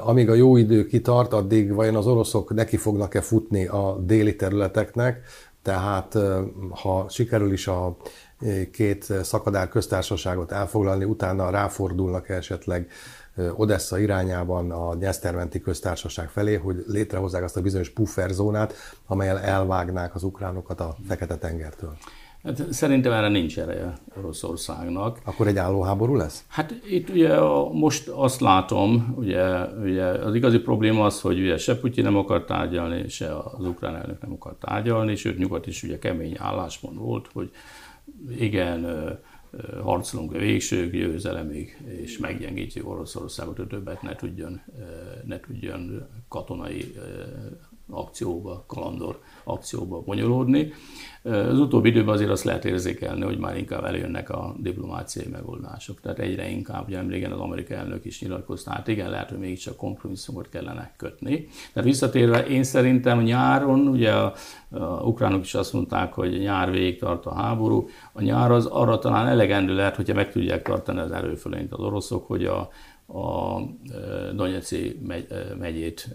amíg 0.00 0.30
a 0.30 0.34
jó 0.34 0.56
idő 0.56 0.86
kitart, 0.86 1.32
addig 1.32 1.72
vajon 1.72 1.96
az 1.96 2.06
oroszok 2.06 2.54
neki 2.54 2.76
fognak-e 2.76 3.20
futni 3.20 3.66
a 3.66 3.98
déli 4.00 4.36
területeknek, 4.36 5.22
tehát 5.62 6.18
ha 6.70 7.06
sikerül 7.08 7.52
is 7.52 7.66
a 7.66 7.96
két 8.72 9.12
szakadár 9.22 9.68
köztársaságot 9.68 10.52
elfoglalni, 10.52 11.04
utána 11.04 11.50
ráfordulnak 11.50 12.28
esetleg 12.28 12.90
Odessa 13.56 13.98
irányában 13.98 14.70
a 14.70 14.94
Nyesztermenti 14.94 15.60
köztársaság 15.60 16.28
felé, 16.28 16.54
hogy 16.54 16.84
létrehozzák 16.86 17.42
azt 17.42 17.56
a 17.56 17.62
bizonyos 17.62 17.90
pufferzónát, 17.90 18.74
amelyel 19.06 19.38
elvágnák 19.38 20.14
az 20.14 20.22
ukránokat 20.22 20.80
a 20.80 20.96
Fekete-tengertől. 21.08 21.96
Hát 22.42 22.72
szerintem 22.72 23.12
erre 23.12 23.28
nincs 23.28 23.58
ereje 23.58 23.92
Oroszországnak. 24.18 25.18
Akkor 25.24 25.46
egy 25.46 25.56
állóháború 25.56 26.14
lesz? 26.14 26.44
Hát 26.48 26.74
itt 26.90 27.08
ugye 27.08 27.40
most 27.72 28.08
azt 28.08 28.40
látom, 28.40 29.14
ugye, 29.16 29.64
ugye 29.82 30.04
az 30.04 30.34
igazi 30.34 30.58
probléma 30.58 31.04
az, 31.04 31.20
hogy 31.20 31.40
ugye 31.40 31.56
se 31.56 31.78
Putyin 31.78 32.04
nem 32.04 32.16
akar 32.16 32.44
tárgyalni, 32.44 33.08
se 33.08 33.36
az 33.36 33.66
ukrán 33.66 33.96
elnök 33.96 34.20
nem 34.22 34.32
akar 34.32 34.56
tárgyalni, 34.60 35.16
sőt 35.16 35.38
nyugat 35.38 35.66
is 35.66 35.82
ugye 35.82 35.98
kemény 35.98 36.36
álláspont 36.38 36.98
volt, 36.98 37.28
hogy 37.32 37.50
igen, 38.38 38.86
harcolunk 39.82 40.34
a 40.34 40.38
végső 40.38 40.90
győzelemig, 40.90 41.82
és 42.02 42.18
meggyengítjük 42.18 42.88
Oroszországot, 42.88 43.56
hogy 43.56 43.66
többet 43.66 44.02
ne 44.02 44.14
tudjon, 44.14 44.60
ne 45.24 45.40
tudjon 45.40 46.06
katonai 46.28 46.94
akcióba, 47.90 48.64
kalandor 48.66 49.20
akcióba 49.52 50.00
bonyolódni. 50.00 50.72
Az 51.22 51.58
utóbbi 51.58 51.88
időben 51.88 52.14
azért 52.14 52.30
azt 52.30 52.44
lehet 52.44 52.64
érzékelni, 52.64 53.22
hogy 53.22 53.38
már 53.38 53.56
inkább 53.56 53.84
előjönnek 53.84 54.30
a 54.30 54.54
diplomáciai 54.58 55.26
megoldások. 55.32 56.00
Tehát 56.00 56.18
egyre 56.18 56.50
inkább, 56.50 56.86
ugye 56.86 56.98
emléken 56.98 57.32
az 57.32 57.38
amerikai 57.38 57.76
elnök 57.76 58.04
is 58.04 58.20
nyilatkozta, 58.20 58.70
hát 58.70 58.88
igen, 58.88 59.10
lehet, 59.10 59.28
hogy 59.28 59.38
mégiscsak 59.38 59.76
kompromisszumot 59.76 60.48
kellene 60.48 60.92
kötni. 60.96 61.48
Tehát 61.72 61.88
visszatérve, 61.88 62.46
én 62.46 62.62
szerintem 62.62 63.20
nyáron, 63.20 63.88
ugye 63.88 64.12
a, 64.12 64.32
a 64.70 65.02
ukránok 65.02 65.44
is 65.44 65.54
azt 65.54 65.72
mondták, 65.72 66.12
hogy 66.12 66.38
nyár 66.38 66.70
végig 66.70 66.98
tart 66.98 67.26
a 67.26 67.34
háború. 67.34 67.88
A 68.12 68.22
nyár 68.22 68.50
az 68.50 68.66
arra 68.66 68.98
talán 68.98 69.26
elegendő 69.26 69.74
lehet, 69.74 69.96
hogyha 69.96 70.14
meg 70.14 70.32
tudják 70.32 70.62
tartani 70.62 70.98
az 70.98 71.10
erőfölényt 71.10 71.72
az 71.72 71.78
oroszok, 71.78 72.26
hogy 72.26 72.44
a, 72.44 72.68
a 73.12 73.60
Donetszki 74.34 75.00
megyét 75.58 76.08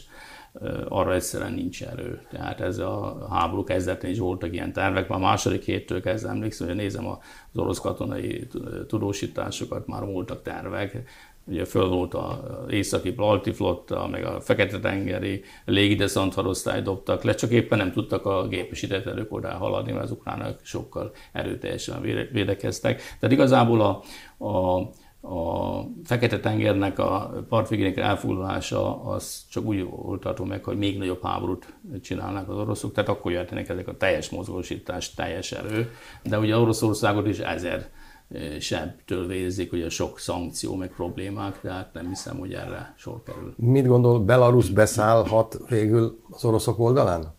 arra 0.90 1.14
egyszerűen 1.14 1.54
nincs 1.54 1.84
erő. 1.84 2.22
Tehát 2.32 2.62
ez 2.62 2.78
a 2.78 3.28
háború 3.30 3.64
kezdetén 3.64 4.12
is 4.12 4.20
voltak 4.20 4.54
ilyen 4.54 4.74
tervek, 4.74 5.08
már 5.08 5.20
második 5.20 5.64
héttől 5.64 6.02
kezdve 6.02 6.30
emlékszem, 6.30 6.68
hogy 6.68 6.76
nézem 6.76 7.08
az 7.08 7.18
orosz 7.56 7.80
katonai 7.80 8.48
tudósításokat, 8.88 9.88
már 9.88 10.06
voltak 10.06 10.42
tervek, 10.42 11.04
ugye 11.46 11.66
föl 11.66 11.88
volt 11.88 12.14
az 12.14 12.38
északi 12.70 13.12
Balti 13.12 13.52
flotta, 13.52 14.08
meg 14.08 14.26
a 14.26 14.42
Fekete-tengeri 14.42 15.42
légideszantharosztály 15.66 16.82
dobtak 16.82 17.24
le, 17.24 17.34
csak 17.34 17.52
éppen 17.52 17.78
nem 17.78 17.92
tudtak 17.92 18.26
a 18.26 18.48
gépesített 18.48 19.06
erők 19.06 19.34
oda 19.34 19.50
haladni, 19.50 19.92
mert 19.92 20.04
az 20.04 20.12
ukránok 20.12 20.60
sokkal 20.62 21.12
erőteljesen 21.32 22.02
védekeztek. 22.32 23.02
Tehát 23.20 23.36
igazából 23.36 23.82
a, 23.82 24.02
a 24.46 24.90
a 25.26 25.82
Fekete-tengernek 26.04 27.00
a 27.00 27.44
partvégének 27.50 27.98
elfoglalása 27.98 29.04
az 29.04 29.46
csak 29.50 29.66
úgy 29.66 29.88
oldható 29.90 30.44
meg, 30.44 30.64
hogy 30.64 30.78
még 30.78 30.98
nagyobb 30.98 31.24
háborút 31.24 31.74
csinálnak 32.02 32.50
az 32.50 32.58
oroszok, 32.58 32.94
tehát 32.94 33.10
akkor 33.10 33.32
jöhetnek 33.32 33.70
ezek 33.70 33.88
a 33.88 33.98
teljes 33.98 34.30
mozgósítás, 34.30 35.14
teljes 35.14 35.52
erő, 35.52 35.92
de 36.24 36.40
ugye 36.40 36.58
Oroszországot 36.58 37.28
is 37.28 37.40
ezer 37.40 37.90
eh, 38.30 38.60
sebtől 38.60 39.28
vérzik, 39.28 39.70
hogy 39.70 39.82
a 39.82 39.90
sok 39.90 40.20
szankció, 40.20 40.76
meg 40.76 40.94
problémák, 40.96 41.62
tehát 41.62 41.94
nem 41.94 42.08
hiszem, 42.08 42.38
hogy 42.38 42.54
erre 42.54 42.94
sor 42.98 43.24
kerül. 43.24 43.54
Mit 43.58 43.88
gondol, 43.88 44.20
Belarus 44.20 44.70
beszállhat 44.70 45.58
végül 45.70 46.20
az 46.30 46.46
oroszok 46.46 46.80
oldalán? 46.80 47.36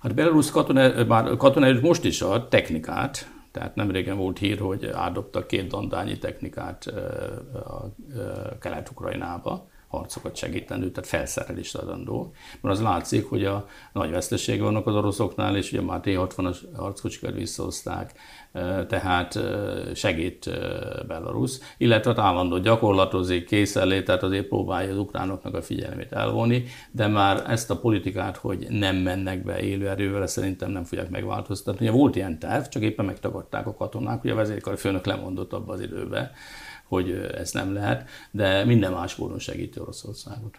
Hát 0.00 0.14
Belarus 0.14 0.50
katona, 0.50 1.04
már 1.04 1.36
katona 1.36 1.80
most 1.80 2.04
is 2.04 2.22
a 2.22 2.48
technikát, 2.48 3.33
tehát 3.54 3.74
nem 3.74 3.90
régen 3.90 4.16
volt 4.16 4.38
hír, 4.38 4.58
hogy 4.58 4.86
átdobtak 4.86 5.46
két 5.46 5.66
dandányi 5.68 6.18
technikát 6.18 6.86
a 7.64 7.94
Kelet-Ukrajnába, 8.60 9.68
harcokat 9.94 10.36
segítendő, 10.36 10.90
tehát 10.90 11.10
felszerelést 11.10 11.76
adandó. 11.76 12.32
Mert 12.60 12.74
az 12.74 12.82
látszik, 12.82 13.28
hogy 13.28 13.44
a 13.44 13.66
nagy 13.92 14.10
veszteség 14.10 14.60
vannak 14.60 14.86
az 14.86 14.94
oroszoknál, 14.94 15.56
és 15.56 15.72
ugye 15.72 15.82
már 15.82 16.00
T-60-as 16.02 16.56
harckocsikat 16.76 17.34
visszahozták, 17.34 18.12
tehát 18.88 19.38
segít 19.94 20.50
Belarus, 21.06 21.58
illetve 21.78 22.10
hát 22.10 22.24
állandó 22.24 22.58
gyakorlatozik, 22.58 23.46
készenlé, 23.46 24.02
tehát 24.02 24.22
azért 24.22 24.46
próbálja 24.46 24.90
az 24.90 24.98
ukránoknak 24.98 25.54
a 25.54 25.62
figyelmét 25.62 26.12
elvonni, 26.12 26.64
de 26.90 27.06
már 27.06 27.50
ezt 27.50 27.70
a 27.70 27.78
politikát, 27.78 28.36
hogy 28.36 28.66
nem 28.68 28.96
mennek 28.96 29.44
be 29.44 29.60
élő 29.60 29.88
erővel, 29.88 30.26
szerintem 30.26 30.70
nem 30.70 30.84
fogják 30.84 31.10
megváltoztatni. 31.10 31.86
Ugye 31.88 31.96
volt 31.96 32.16
ilyen 32.16 32.38
terv, 32.38 32.64
csak 32.64 32.82
éppen 32.82 33.04
megtagadták 33.04 33.66
a 33.66 33.74
katonák, 33.74 34.24
ugye 34.24 34.32
a 34.32 34.36
vezérkari 34.36 34.76
főnök 34.76 35.06
lemondott 35.06 35.52
abba 35.52 35.72
az 35.72 35.80
időbe, 35.80 36.32
hogy 36.94 37.30
ez 37.34 37.52
nem 37.52 37.72
lehet, 37.72 38.08
de 38.30 38.64
minden 38.64 38.92
más 38.92 39.16
módon 39.16 39.38
segíti 39.38 39.80
Oroszországot. 39.80 40.54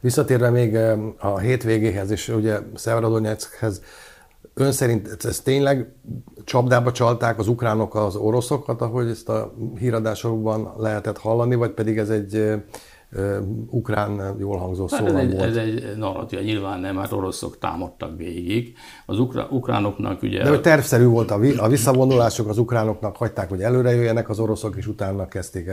Visszatérve 0.00 0.50
még 0.50 0.76
a 1.18 1.38
hétvégéhez 1.38 2.10
és 2.10 2.28
ugye 2.28 2.58
Szeverodonyeckhez, 2.74 3.82
ön 4.54 4.72
szerint 4.72 5.24
ez 5.24 5.40
tényleg 5.40 5.92
csapdába 6.44 6.92
csalták 6.92 7.38
az 7.38 7.48
ukránok 7.48 7.94
az 7.94 8.16
oroszokat, 8.16 8.80
ahogy 8.80 9.08
ezt 9.08 9.28
a 9.28 9.54
híradásokban 9.78 10.74
lehetett 10.78 11.18
hallani, 11.18 11.54
vagy 11.54 11.70
pedig 11.70 11.98
ez 11.98 12.10
egy 12.10 12.52
ukrán 13.70 14.36
jól 14.38 14.56
hangzó 14.56 14.88
hát 14.90 15.06
ez 15.06 15.14
egy, 15.14 15.32
volt. 15.32 15.44
Ez 15.44 15.56
egy 15.56 15.96
narratíva, 15.96 16.42
nyilván 16.42 16.80
nem, 16.80 16.96
hát 16.96 17.12
oroszok 17.12 17.58
támadtak 17.58 18.16
végig. 18.16 18.76
Az 19.06 19.18
ukra, 19.18 19.46
ukránoknak 19.50 20.22
ugye... 20.22 20.42
De 20.42 20.48
hogy 20.48 20.60
tervszerű 20.60 21.04
volt 21.04 21.30
a, 21.30 21.40
a 21.56 21.68
visszavonulások, 21.68 22.48
az 22.48 22.58
ukránoknak 22.58 23.16
hagyták, 23.16 23.48
hogy 23.48 23.60
előre 23.60 23.90
jöjjenek 23.90 24.28
az 24.28 24.38
oroszok, 24.38 24.76
és 24.76 24.86
utána 24.86 25.28
kezdték 25.28 25.70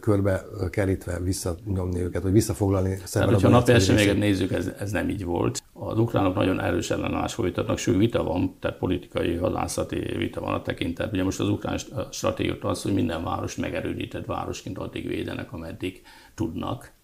körbe 0.00 0.42
kerítve 0.70 1.20
visszanyomni 1.20 2.00
őket, 2.00 2.22
vagy 2.22 2.32
visszafoglalni. 2.32 2.98
Tehát, 3.12 3.28
hogyha 3.28 3.48
a 3.48 3.50
napi 3.50 3.72
eseményeket 3.72 4.18
nézzük, 4.18 4.52
ez, 4.52 4.70
ez 4.78 4.90
nem 4.90 5.08
így 5.08 5.24
volt. 5.24 5.62
Az 5.72 5.98
ukránok 5.98 6.34
nagyon 6.34 6.60
erős 6.60 6.90
ellenállás 6.90 7.34
folytatnak, 7.34 7.78
sőt 7.78 7.96
vita 7.96 8.24
van, 8.24 8.56
tehát 8.60 8.78
politikai, 8.78 9.34
hadászati 9.34 9.98
vita 9.98 10.40
van 10.40 10.54
a 10.54 10.62
tekintet. 10.62 11.12
Ugye 11.12 11.24
most 11.24 11.40
az 11.40 11.48
ukrán 11.48 11.78
stratégia 12.10 12.56
az, 12.60 12.82
hogy 12.82 12.94
minden 12.94 13.24
város 13.24 13.56
megerődített 13.56 14.26
városként 14.26 14.78
addig 14.78 15.06
védenek, 15.08 15.52
ameddig 15.52 16.02
tudnak. 16.36 16.94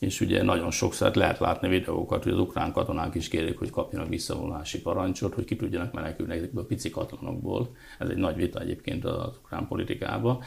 És 0.00 0.20
ugye 0.20 0.42
nagyon 0.42 0.70
sokszor 0.70 1.14
lehet 1.14 1.38
látni 1.38 1.68
videókat, 1.68 2.22
hogy 2.22 2.32
az 2.32 2.38
ukrán 2.38 2.72
katonák 2.72 3.14
is 3.14 3.28
kérik, 3.28 3.58
hogy 3.58 3.70
kapjanak 3.70 4.08
visszavonulási 4.08 4.80
parancsot, 4.80 5.34
hogy 5.34 5.44
ki 5.44 5.56
tudjanak 5.56 5.92
menekülni 5.92 6.34
ezekből 6.34 6.62
a 6.62 6.66
pici 6.66 6.90
katonokból. 6.90 7.76
Ez 7.98 8.08
egy 8.08 8.16
nagy 8.16 8.36
vita 8.36 8.60
egyébként 8.60 9.04
az 9.04 9.36
ukrán 9.42 9.66
politikában. 9.66 10.42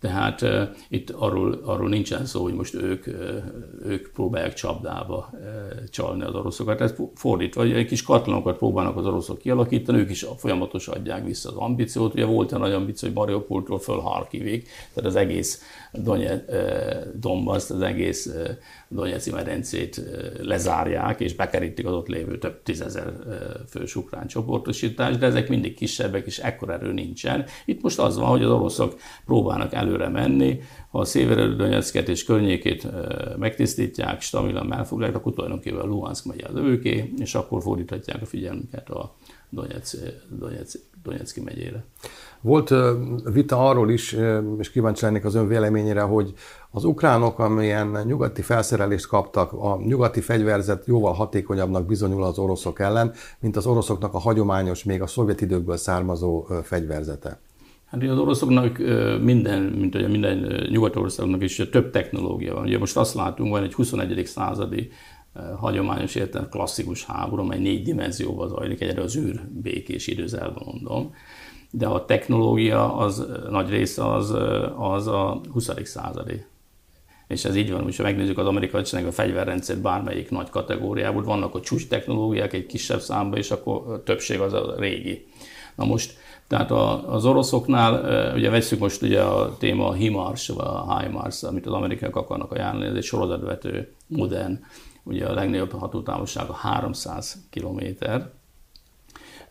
Tehát 0.00 0.42
uh, 0.42 0.62
itt 0.88 1.10
arról, 1.10 1.60
arról 1.64 1.88
nincsen 1.88 2.26
szó, 2.26 2.42
hogy 2.42 2.54
most 2.54 2.74
ők, 2.74 3.06
uh, 3.06 3.14
ők 3.84 4.10
próbálják 4.12 4.54
csapdába 4.54 5.30
uh, 5.32 5.40
csalni 5.90 6.22
az 6.22 6.34
oroszokat. 6.34 6.80
Ez 6.80 6.94
fordítva, 7.14 7.60
hogy 7.60 7.72
egy 7.72 7.86
kis 7.86 8.02
katlonokat 8.02 8.56
próbálnak 8.56 8.96
az 8.96 9.06
oroszok 9.06 9.38
kialakítani, 9.38 9.98
ők 9.98 10.10
is 10.10 10.26
folyamatosan 10.36 10.94
adják 10.94 11.24
vissza 11.24 11.48
az 11.48 11.56
ambíciót. 11.56 12.14
Ugye 12.14 12.24
volt 12.24 12.52
egy 12.52 12.58
nagy 12.58 12.72
ambíció, 12.72 13.08
hogy 13.08 13.16
Mariupoltól 13.16 13.78
föl 13.78 13.98
Harkivig, 13.98 14.68
tehát 14.94 15.10
az 15.10 15.16
egész 15.16 15.62
Donbass, 17.14 17.70
az 17.70 17.80
egész 17.80 18.30
Donetszki 18.88 19.30
medencét 19.30 20.00
lezárják, 20.40 21.20
és 21.20 21.34
bekerítik 21.34 21.86
az 21.86 21.92
ott 21.92 22.06
lévő 22.06 22.38
több 22.38 22.62
tízezer 22.62 23.12
fős 23.68 23.96
ukrán 23.96 24.26
csoportosítást, 24.26 25.18
de 25.18 25.26
ezek 25.26 25.48
mindig 25.48 25.74
kisebbek, 25.74 26.26
és 26.26 26.38
ekkor 26.38 26.70
erő 26.70 26.92
nincsen. 26.92 27.44
Itt 27.64 27.82
most 27.82 27.98
az 27.98 28.18
van, 28.18 28.28
hogy 28.28 28.42
az 28.42 28.50
oroszok 28.50 28.98
próbálnak 29.24 29.72
előre 29.94 30.08
menni, 30.08 30.60
ha 30.90 30.98
a 30.98 31.04
Széverődonyecket 31.04 32.08
és 32.08 32.24
környékét 32.24 32.86
megtisztítják, 33.38 34.20
stabilan 34.20 34.72
elfoglalják, 34.72 35.16
akkor 35.16 35.32
tulajdonképpen 35.32 35.80
a 35.80 35.86
Luhansk 35.86 36.24
megy 36.24 36.44
az 36.48 36.56
őké, 36.56 37.12
és 37.18 37.34
akkor 37.34 37.62
fordíthatják 37.62 38.22
a 38.22 38.26
figyelmüket 38.26 38.90
a 38.90 39.14
Donetsz, 39.48 39.96
Donetsz, 40.38 40.78
Donetszki 41.02 41.40
megyére. 41.40 41.84
Volt 42.40 42.74
vita 43.32 43.68
arról 43.68 43.90
is, 43.90 44.16
és 44.58 44.70
kíváncsi 44.70 45.04
lennék 45.04 45.24
az 45.24 45.34
ön 45.34 45.48
véleményére, 45.48 46.00
hogy 46.00 46.34
az 46.70 46.84
ukránok, 46.84 47.38
amilyen 47.38 48.02
nyugati 48.06 48.42
felszerelést 48.42 49.06
kaptak, 49.06 49.52
a 49.52 49.80
nyugati 49.86 50.20
fegyverzet 50.20 50.86
jóval 50.86 51.12
hatékonyabbnak 51.12 51.86
bizonyul 51.86 52.22
az 52.22 52.38
oroszok 52.38 52.80
ellen, 52.80 53.12
mint 53.40 53.56
az 53.56 53.66
oroszoknak 53.66 54.14
a 54.14 54.18
hagyományos, 54.18 54.84
még 54.84 55.02
a 55.02 55.06
szovjet 55.06 55.40
időkből 55.40 55.76
származó 55.76 56.46
fegyverzete. 56.62 57.38
Hát 57.94 58.10
az 58.10 58.18
oroszoknak 58.18 58.78
minden, 59.20 59.62
mint 59.62 59.94
ugye 59.94 60.08
minden 60.08 60.66
nyugati 60.70 60.98
országnak 60.98 61.42
is 61.42 61.62
több 61.70 61.90
technológia 61.90 62.54
van. 62.54 62.64
Ugye 62.64 62.78
most 62.78 62.96
azt 62.96 63.14
látunk, 63.14 63.50
van 63.50 63.62
egy 63.62 63.74
21. 63.74 64.26
századi 64.26 64.90
hagyományos 65.56 66.14
értelem 66.14 66.48
klasszikus 66.48 67.04
háború, 67.04 67.42
amely 67.42 67.58
négy 67.58 67.82
dimenzióban 67.82 68.48
zajlik, 68.48 68.80
egyre 68.80 69.02
az 69.02 69.16
űr 69.16 69.40
békés 69.62 70.06
időzelben 70.06 70.62
mondom 70.64 71.14
de 71.70 71.86
a 71.86 72.04
technológia 72.04 72.96
az 72.96 73.26
nagy 73.50 73.70
része 73.70 74.12
az, 74.12 74.34
az 74.76 75.06
a 75.06 75.40
20. 75.52 75.70
századi. 75.82 76.44
És 77.28 77.44
ez 77.44 77.56
így 77.56 77.70
van, 77.70 77.82
hogyha 77.82 78.02
megnézzük 78.02 78.38
az 78.38 78.46
amerikai 78.46 78.80
hadsereg 78.80 79.06
a 79.06 79.12
fegyverrendszer 79.12 79.78
bármelyik 79.78 80.30
nagy 80.30 80.50
kategóriából, 80.50 81.22
vannak 81.22 81.54
a 81.54 81.60
csúcs 81.60 81.86
technológiák 81.88 82.52
egy 82.52 82.66
kisebb 82.66 83.00
számban, 83.00 83.38
és 83.38 83.50
akkor 83.50 83.92
a 83.92 84.02
többség 84.02 84.40
az 84.40 84.52
a 84.52 84.74
régi. 84.78 85.26
Na 85.76 85.84
most, 85.84 86.16
tehát 86.48 86.70
az 87.06 87.24
oroszoknál, 87.24 88.32
ugye 88.34 88.50
veszük 88.50 88.78
most 88.78 89.02
ugye 89.02 89.22
a 89.22 89.56
téma 89.56 89.88
a 89.88 89.92
HIMARS, 89.92 90.48
vagy 90.48 90.66
a 90.66 90.98
HIMARS, 90.98 91.42
amit 91.42 91.66
az 91.66 91.72
amerikaiak 91.72 92.16
akarnak 92.16 92.52
ajánlani, 92.52 92.86
ez 92.86 92.94
egy 92.94 93.02
sorozatvető, 93.02 93.92
modern, 94.06 94.60
ugye 95.02 95.26
a 95.26 95.34
legnagyobb 95.34 95.72
hatótávolsága 95.72 96.52
300 96.52 97.46
kilométer, 97.50 98.30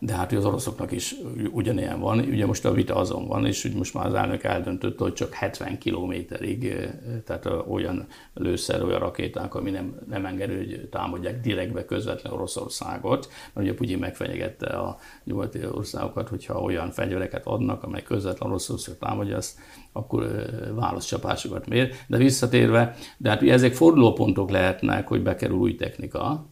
de 0.04 0.14
hát 0.14 0.32
az 0.32 0.44
oroszoknak 0.44 0.92
is 0.92 1.14
ugyanilyen 1.52 2.00
van. 2.00 2.18
Ugye 2.18 2.46
most 2.46 2.64
a 2.64 2.72
vita 2.72 2.96
azon 2.96 3.26
van, 3.26 3.46
és 3.46 3.64
úgy 3.64 3.74
most 3.74 3.94
már 3.94 4.06
az 4.06 4.14
elnök 4.14 4.42
eldöntött, 4.44 4.98
hogy 4.98 5.12
csak 5.12 5.32
70 5.32 5.78
kilométerig, 5.78 6.76
tehát 7.24 7.48
olyan 7.68 8.06
lőszer, 8.34 8.82
olyan 8.82 8.98
rakéták, 8.98 9.54
ami 9.54 9.70
nem, 9.70 9.98
nem 10.08 10.26
engedő, 10.26 10.56
hogy 10.56 10.88
támadják 10.90 11.40
direktbe 11.40 11.84
közvetlen 11.84 12.32
Oroszországot, 12.32 13.28
mert 13.52 13.66
ugye 13.66 13.76
Putyin 13.76 13.98
megfenyegette 13.98 14.66
a 14.66 14.96
nyugati 15.24 15.58
országokat, 15.70 16.28
hogyha 16.28 16.60
olyan 16.60 16.90
fegyvereket 16.90 17.46
adnak, 17.46 17.82
amely 17.82 18.02
közvetlen 18.02 18.48
Oroszország 18.48 18.98
támadja, 18.98 19.36
azt 19.36 19.58
akkor 19.92 20.46
válaszcsapásokat 20.74 21.68
mér. 21.68 21.94
De 22.06 22.16
visszatérve, 22.16 22.96
de 23.16 23.28
hát 23.28 23.42
ugye 23.42 23.52
ezek 23.52 23.74
fordulópontok 23.74 24.50
lehetnek, 24.50 25.08
hogy 25.08 25.22
bekerül 25.22 25.56
új 25.56 25.74
technika, 25.74 26.46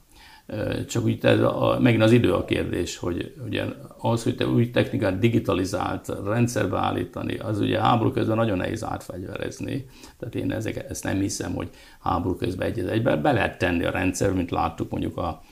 csak 0.88 1.04
úgy 1.04 1.18
ez 1.24 1.40
a, 1.40 1.78
megint 1.80 2.02
az 2.02 2.12
idő 2.12 2.32
a 2.32 2.44
kérdés, 2.44 2.96
hogy 2.96 3.34
ugye 3.46 3.64
az, 3.98 4.22
hogy 4.22 4.36
te 4.36 4.46
új 4.46 4.70
technikát 4.70 5.18
digitalizált 5.18 6.12
rendszerbe 6.24 6.78
állítani, 6.78 7.36
az 7.36 7.60
ugye 7.60 7.80
háború 7.80 8.10
közben 8.10 8.36
nagyon 8.36 8.56
nehéz 8.56 8.84
átfegyverezni. 8.84 9.86
Tehát 10.18 10.34
én 10.34 10.52
ezek, 10.52 10.84
ezt 10.88 11.04
nem 11.04 11.20
hiszem, 11.20 11.54
hogy 11.54 11.68
háború 12.00 12.36
közben 12.36 12.68
egy 12.68 12.78
egyben 12.78 13.22
be 13.22 13.32
lehet 13.32 13.58
tenni 13.58 13.84
a 13.84 13.90
rendszer, 13.90 14.32
mint 14.32 14.50
láttuk 14.50 14.90
mondjuk 14.90 15.16
a, 15.16 15.42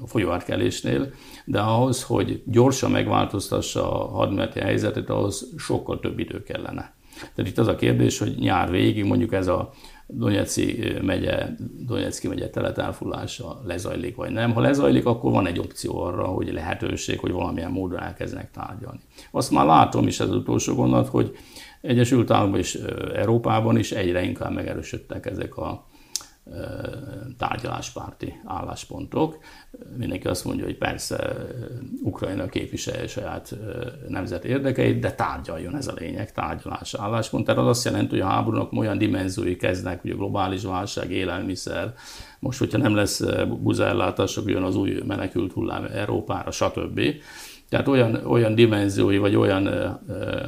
a 0.00 0.06
folyóátkelésnél, 0.06 1.12
de 1.44 1.60
ahhoz, 1.60 2.02
hogy 2.02 2.42
gyorsan 2.46 2.90
megváltoztassa 2.90 4.04
a 4.04 4.08
hadműveleti 4.16 4.60
helyzetet, 4.60 5.10
ahhoz 5.10 5.52
sokkal 5.56 6.00
több 6.00 6.18
idő 6.18 6.42
kellene. 6.42 6.94
Tehát 7.34 7.50
itt 7.50 7.58
az 7.58 7.68
a 7.68 7.76
kérdés, 7.76 8.18
hogy 8.18 8.34
nyár 8.38 8.70
végig 8.70 9.04
mondjuk 9.04 9.32
ez 9.32 9.46
a 9.46 9.72
Donetszki 10.12 10.84
megye, 11.02 11.46
Donetszki 11.86 12.28
megye 12.28 12.50
teletelfullása 12.50 13.60
lezajlik 13.64 14.16
vagy 14.16 14.30
nem. 14.30 14.52
Ha 14.52 14.60
lezajlik, 14.60 15.06
akkor 15.06 15.32
van 15.32 15.46
egy 15.46 15.58
opció 15.58 16.02
arra, 16.02 16.24
hogy 16.24 16.52
lehetőség, 16.52 17.18
hogy 17.18 17.32
valamilyen 17.32 17.70
módon 17.70 18.00
elkezdenek 18.00 18.50
tárgyalni. 18.50 19.00
Azt 19.30 19.50
már 19.50 19.66
látom 19.66 20.06
is 20.06 20.20
az 20.20 20.30
utolsó 20.30 20.74
gondolat, 20.74 21.08
hogy 21.08 21.36
Egyesült 21.80 22.30
Államokban 22.30 22.60
és 22.60 22.74
Európában 23.14 23.78
is 23.78 23.92
egyre 23.92 24.22
inkább 24.22 24.52
megerősödtek 24.52 25.26
ezek 25.26 25.56
a 25.56 25.88
tárgyaláspárti 27.38 28.40
álláspontok. 28.44 29.38
Mindenki 29.96 30.26
azt 30.26 30.44
mondja, 30.44 30.64
hogy 30.64 30.78
persze 30.78 31.46
Ukrajna 32.02 32.46
képviselje 32.46 33.06
saját 33.06 33.56
nemzet 34.08 34.44
érdekeit, 34.44 35.00
de 35.00 35.12
tárgyaljon 35.12 35.76
ez 35.76 35.86
a 35.86 35.94
lényeg, 35.98 36.32
tárgyalás 36.32 36.94
álláspont. 36.94 37.44
Tehát 37.44 37.60
az 37.60 37.66
azt 37.66 37.84
jelenti, 37.84 38.10
hogy 38.10 38.20
a 38.20 38.26
háborúnak 38.26 38.72
olyan 38.72 38.98
dimenziói 38.98 39.56
kezdnek, 39.56 40.00
hogy 40.00 40.10
a 40.10 40.16
globális 40.16 40.62
válság, 40.62 41.10
élelmiszer, 41.10 41.94
most, 42.38 42.58
hogyha 42.58 42.78
nem 42.78 42.94
lesz 42.94 43.22
buzaellátás, 43.62 44.36
akkor 44.36 44.50
jön 44.50 44.62
az 44.62 44.76
új 44.76 45.02
menekült 45.06 45.52
hullám 45.52 45.84
Európára, 45.84 46.50
stb. 46.50 47.00
Tehát 47.70 47.88
olyan, 47.88 48.14
olyan 48.26 48.54
dimenziói, 48.54 49.18
vagy 49.18 49.36
olyan 49.36 49.66
ö, 49.66 49.88
ö, 50.08 50.46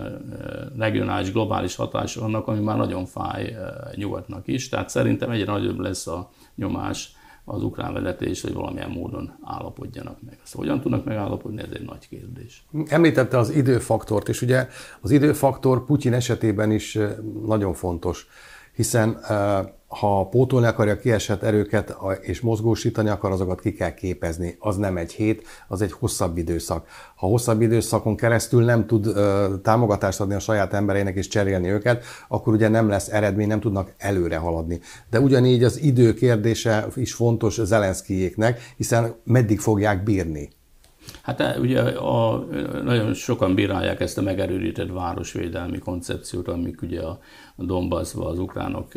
regionális, 0.79 1.33
globális 1.33 1.77
hatás 1.77 2.15
vannak, 2.15 2.47
ami 2.47 2.61
már 2.61 2.77
nagyon 2.77 3.07
fáj 3.07 3.57
nyugatnak 3.95 4.49
is. 4.49 4.69
Tehát 4.69 4.89
szerintem 4.89 5.31
egyre 5.31 5.53
nagyobb 5.53 5.79
lesz 5.79 6.07
a 6.07 6.31
nyomás 6.55 7.13
az 7.45 7.63
ukrán 7.63 7.93
vezetés, 7.93 8.43
hogy 8.43 8.53
valamilyen 8.53 8.91
módon 8.91 9.39
állapodjanak 9.45 10.17
meg. 10.27 10.39
Azt 10.43 10.55
hogyan 10.55 10.81
tudnak 10.81 11.05
megállapodni, 11.05 11.63
ez 11.63 11.69
egy 11.73 11.85
nagy 11.85 12.09
kérdés. 12.09 12.65
Említette 12.87 13.39
az 13.39 13.51
időfaktort, 13.51 14.29
és 14.29 14.43
ugye 14.43 14.69
az 15.01 15.11
időfaktor 15.11 15.85
Putyin 15.85 16.13
esetében 16.13 16.71
is 16.71 16.99
nagyon 17.47 17.75
fontos 17.75 18.27
hiszen 18.75 19.19
ha 19.99 20.29
pótolni 20.31 20.67
akarja 20.67 20.97
kiesett 20.97 21.43
erőket 21.43 21.97
és 22.21 22.41
mozgósítani 22.41 23.09
akar, 23.09 23.31
azokat 23.31 23.61
ki 23.61 23.73
kell 23.73 23.95
képezni. 23.95 24.57
Az 24.59 24.77
nem 24.77 24.97
egy 24.97 25.13
hét, 25.13 25.47
az 25.69 25.83
egy 25.83 25.93
hosszabb 25.93 26.39
időszak. 26.39 26.87
Ha 27.17 27.27
hosszabb 27.27 27.61
időszakon 27.61 28.17
keresztül 28.17 28.65
nem 28.65 28.87
tud 28.87 29.07
ö, 29.07 29.55
támogatást 29.63 30.21
adni 30.21 30.35
a 30.35 30.39
saját 30.39 30.75
embereinek 30.75 31.17
és 31.17 31.29
cserélni 31.29 31.69
őket, 31.69 32.05
akkor 32.29 32.53
ugye 32.53 32.69
nem 32.69 32.89
lesz 32.89 33.09
eredmény, 33.09 33.47
nem 33.47 33.61
tudnak 33.61 33.93
előre 33.99 34.37
haladni. 34.37 34.81
De 35.11 35.21
ugyanígy 35.21 35.65
az 35.65 35.81
idő 35.83 36.15
kérdése 36.15 36.87
is 36.95 37.13
fontos 37.13 37.61
Zelenszkijéknek, 37.63 38.61
hiszen 38.77 39.15
meddig 39.25 39.61
fogják 39.61 40.03
bírni. 40.03 40.51
Hát 41.23 41.59
ugye 41.59 41.81
a, 41.81 42.47
nagyon 42.83 43.15
sokan 43.15 43.55
bírálják 43.55 44.01
ezt 44.01 44.19
a 44.19 44.23
megerősített 44.23 44.91
városvédelmi 44.91 45.79
koncepciót, 45.79 46.49
amik 46.49 46.83
ugye 46.83 47.01
a 47.01 47.19
Donbassban 47.57 48.27
az 48.27 48.39
ukránok 48.39 48.93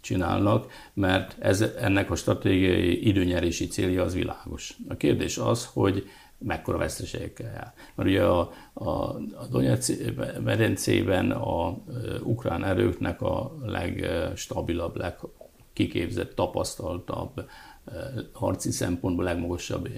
csinálnak, 0.00 0.72
mert 0.94 1.36
ez, 1.38 1.60
ennek 1.60 2.10
a 2.10 2.14
stratégiai 2.14 3.06
időnyerési 3.08 3.66
célja 3.66 4.02
az 4.02 4.14
világos. 4.14 4.76
A 4.88 4.96
kérdés 4.96 5.38
az, 5.38 5.68
hogy 5.72 6.04
mekkora 6.38 6.78
veszteségekkel 6.78 7.52
jár. 7.52 7.72
Mert 7.94 8.08
ugye 8.08 8.24
a, 8.24 8.50
a, 8.72 8.88
a 8.88 9.46
Donetsz 9.50 9.92
medencében 10.44 11.30
a 11.30 11.78
ukrán 12.22 12.64
erőknek 12.64 13.22
a 13.22 13.56
legstabilabb, 13.64 14.96
legkiképzett, 14.96 16.34
tapasztaltabb, 16.34 17.44
harci 18.32 18.70
szempontból 18.70 19.24
legmagasabb 19.24 19.88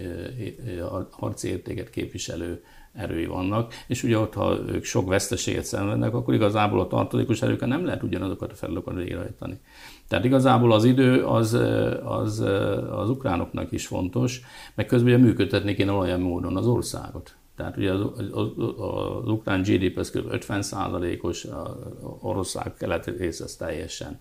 harci 1.11 1.49
értéket 1.49 1.91
képviselő 1.91 2.63
erői 2.93 3.27
vannak, 3.27 3.73
és 3.87 4.03
ugye 4.03 4.19
ott, 4.19 4.35
ha 4.35 4.59
ők 4.69 4.85
sok 4.85 5.09
veszteséget 5.09 5.65
szenvednek, 5.65 6.15
akkor 6.15 6.35
igazából 6.35 6.81
a 6.81 6.87
tartalékos 6.87 7.43
erőkkel 7.43 7.69
nem 7.69 7.85
lehet 7.85 8.03
ugyanazokat 8.03 8.53
a 8.53 8.55
feladatokat 8.55 8.99
végrehajtani. 8.99 9.61
Tehát 10.09 10.25
igazából 10.25 10.73
az 10.73 10.85
idő 10.85 11.25
az, 11.25 11.53
az, 12.05 12.41
az 12.91 13.11
ukránoknak 13.11 13.73
is 13.73 13.87
fontos, 13.87 14.41
meg 14.75 14.87
közben 14.87 15.15
ugye 15.15 15.25
működtetni 15.25 15.75
kéne 15.75 15.93
olyan 15.93 16.21
módon 16.21 16.57
az 16.57 16.67
országot. 16.67 17.35
Tehát 17.57 17.77
ugye 17.77 17.93
az, 17.93 18.01
az, 18.33 18.49
az 19.23 19.29
ukrán 19.29 19.63
GDP 19.63 19.99
az 19.99 20.11
kb. 20.11 20.33
50 20.33 20.65
os 21.21 21.47
Oroszország 22.21 22.75
keleti 22.75 23.11
rész 23.11 23.57
teljesen 23.57 24.19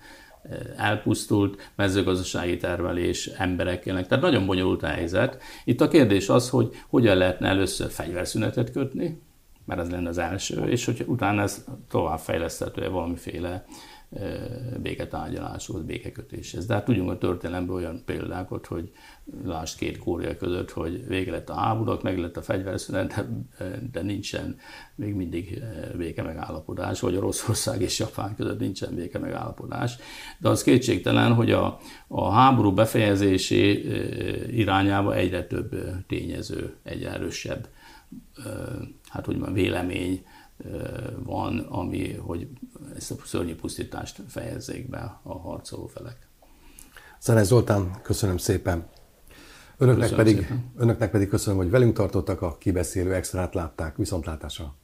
elpusztult 0.78 1.72
mezőgazdasági 1.76 2.58
termelés, 2.58 3.28
emberek 3.28 3.86
élnek. 3.86 4.08
Tehát 4.08 4.24
nagyon 4.24 4.46
bonyolult 4.46 4.84
a 4.84 4.88
helyzet. 4.88 5.42
Itt 5.64 5.82
a 5.82 5.88
kérdés 5.88 6.30
az, 6.30 6.50
hogy 6.50 6.76
hogyan 6.90 7.18
lehetne 7.18 7.48
először 7.48 7.90
fegyverszünetet 7.90 8.72
kötni, 8.72 9.22
mert 9.66 9.80
ez 9.80 9.90
lenne 9.90 10.10
az 10.10 10.18
első, 10.18 10.62
és 10.62 10.86
hogy 10.86 11.04
utána 11.08 11.42
ez 11.42 11.66
tovább 11.90 12.20
fejleszthető 12.20 12.90
valamiféle 12.90 13.66
béketárgyaláshoz, 14.82 15.82
békekötéshez. 15.82 16.66
De 16.66 16.74
hát 16.74 16.86
tudjunk 16.86 17.10
a 17.10 17.18
történelemben 17.18 17.76
olyan 17.76 18.02
példákat, 18.06 18.66
hogy 18.66 18.92
lásd 19.44 19.78
két 19.78 19.98
Kórea 19.98 20.38
között, 20.38 20.72
hogy 20.72 21.08
vége 21.08 21.32
lett 21.32 21.50
a 21.50 21.54
háborúnak, 21.54 22.04
meg 22.04 22.18
lett 22.18 22.38
a 22.38 22.42
fegyverszünet, 22.42 23.28
de, 23.58 23.80
de 23.92 24.02
nincsen 24.02 24.58
még 24.96 25.14
mindig 25.14 25.64
béke 25.98 26.24
megállapodás, 26.24 27.00
vagy 27.00 27.16
Oroszország 27.16 27.82
és 27.82 28.00
Japán 28.00 28.36
között 28.36 28.60
nincsen 28.60 28.96
béke 28.96 29.20
megállapodás. 29.20 29.98
De 30.38 30.50
az 30.50 30.64
kétségtelen, 30.64 31.34
hogy 31.34 31.52
a, 31.52 31.80
a 32.08 32.32
háború 32.32 32.74
befejezésé 32.74 33.72
irányába 34.52 35.16
egyre 35.16 35.48
több 35.48 35.76
tényező, 36.08 36.76
egyre 36.84 37.12
erősebb 37.12 37.68
hát 39.10 39.26
hogy 39.26 39.36
mondjam, 39.36 39.54
vélemény 39.54 40.26
van, 41.24 41.60
ami, 41.60 42.14
hogy 42.14 42.48
ezt 42.96 43.12
a 43.12 43.16
szörnyű 43.26 43.56
pusztítást 43.56 44.22
fejezzék 44.28 44.90
be 44.90 45.20
a 45.24 45.38
harcoló 45.38 45.88
felek. 45.88 46.28
Szerez 47.20 47.48
Zoltán, 47.48 48.02
köszönöm 48.02 48.38
szépen. 48.38 48.86
Önöknek 49.78 50.10
köszönöm 50.10 50.26
pedig, 50.26 50.42
szépen. 50.42 50.72
önöknek 50.78 51.12
pedig 51.12 51.28
köszönöm, 51.28 51.60
hogy 51.60 51.70
velünk 51.70 51.94
tartottak, 51.94 52.42
a 52.42 52.58
kibeszélő 52.58 53.14
extrát 53.14 53.54
látták. 53.54 53.96
Viszontlátásra! 53.98 54.76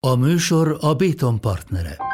A 0.00 0.14
műsor 0.14 0.76
a 0.80 0.94
Béton 0.94 1.40
partnere. 1.40 2.07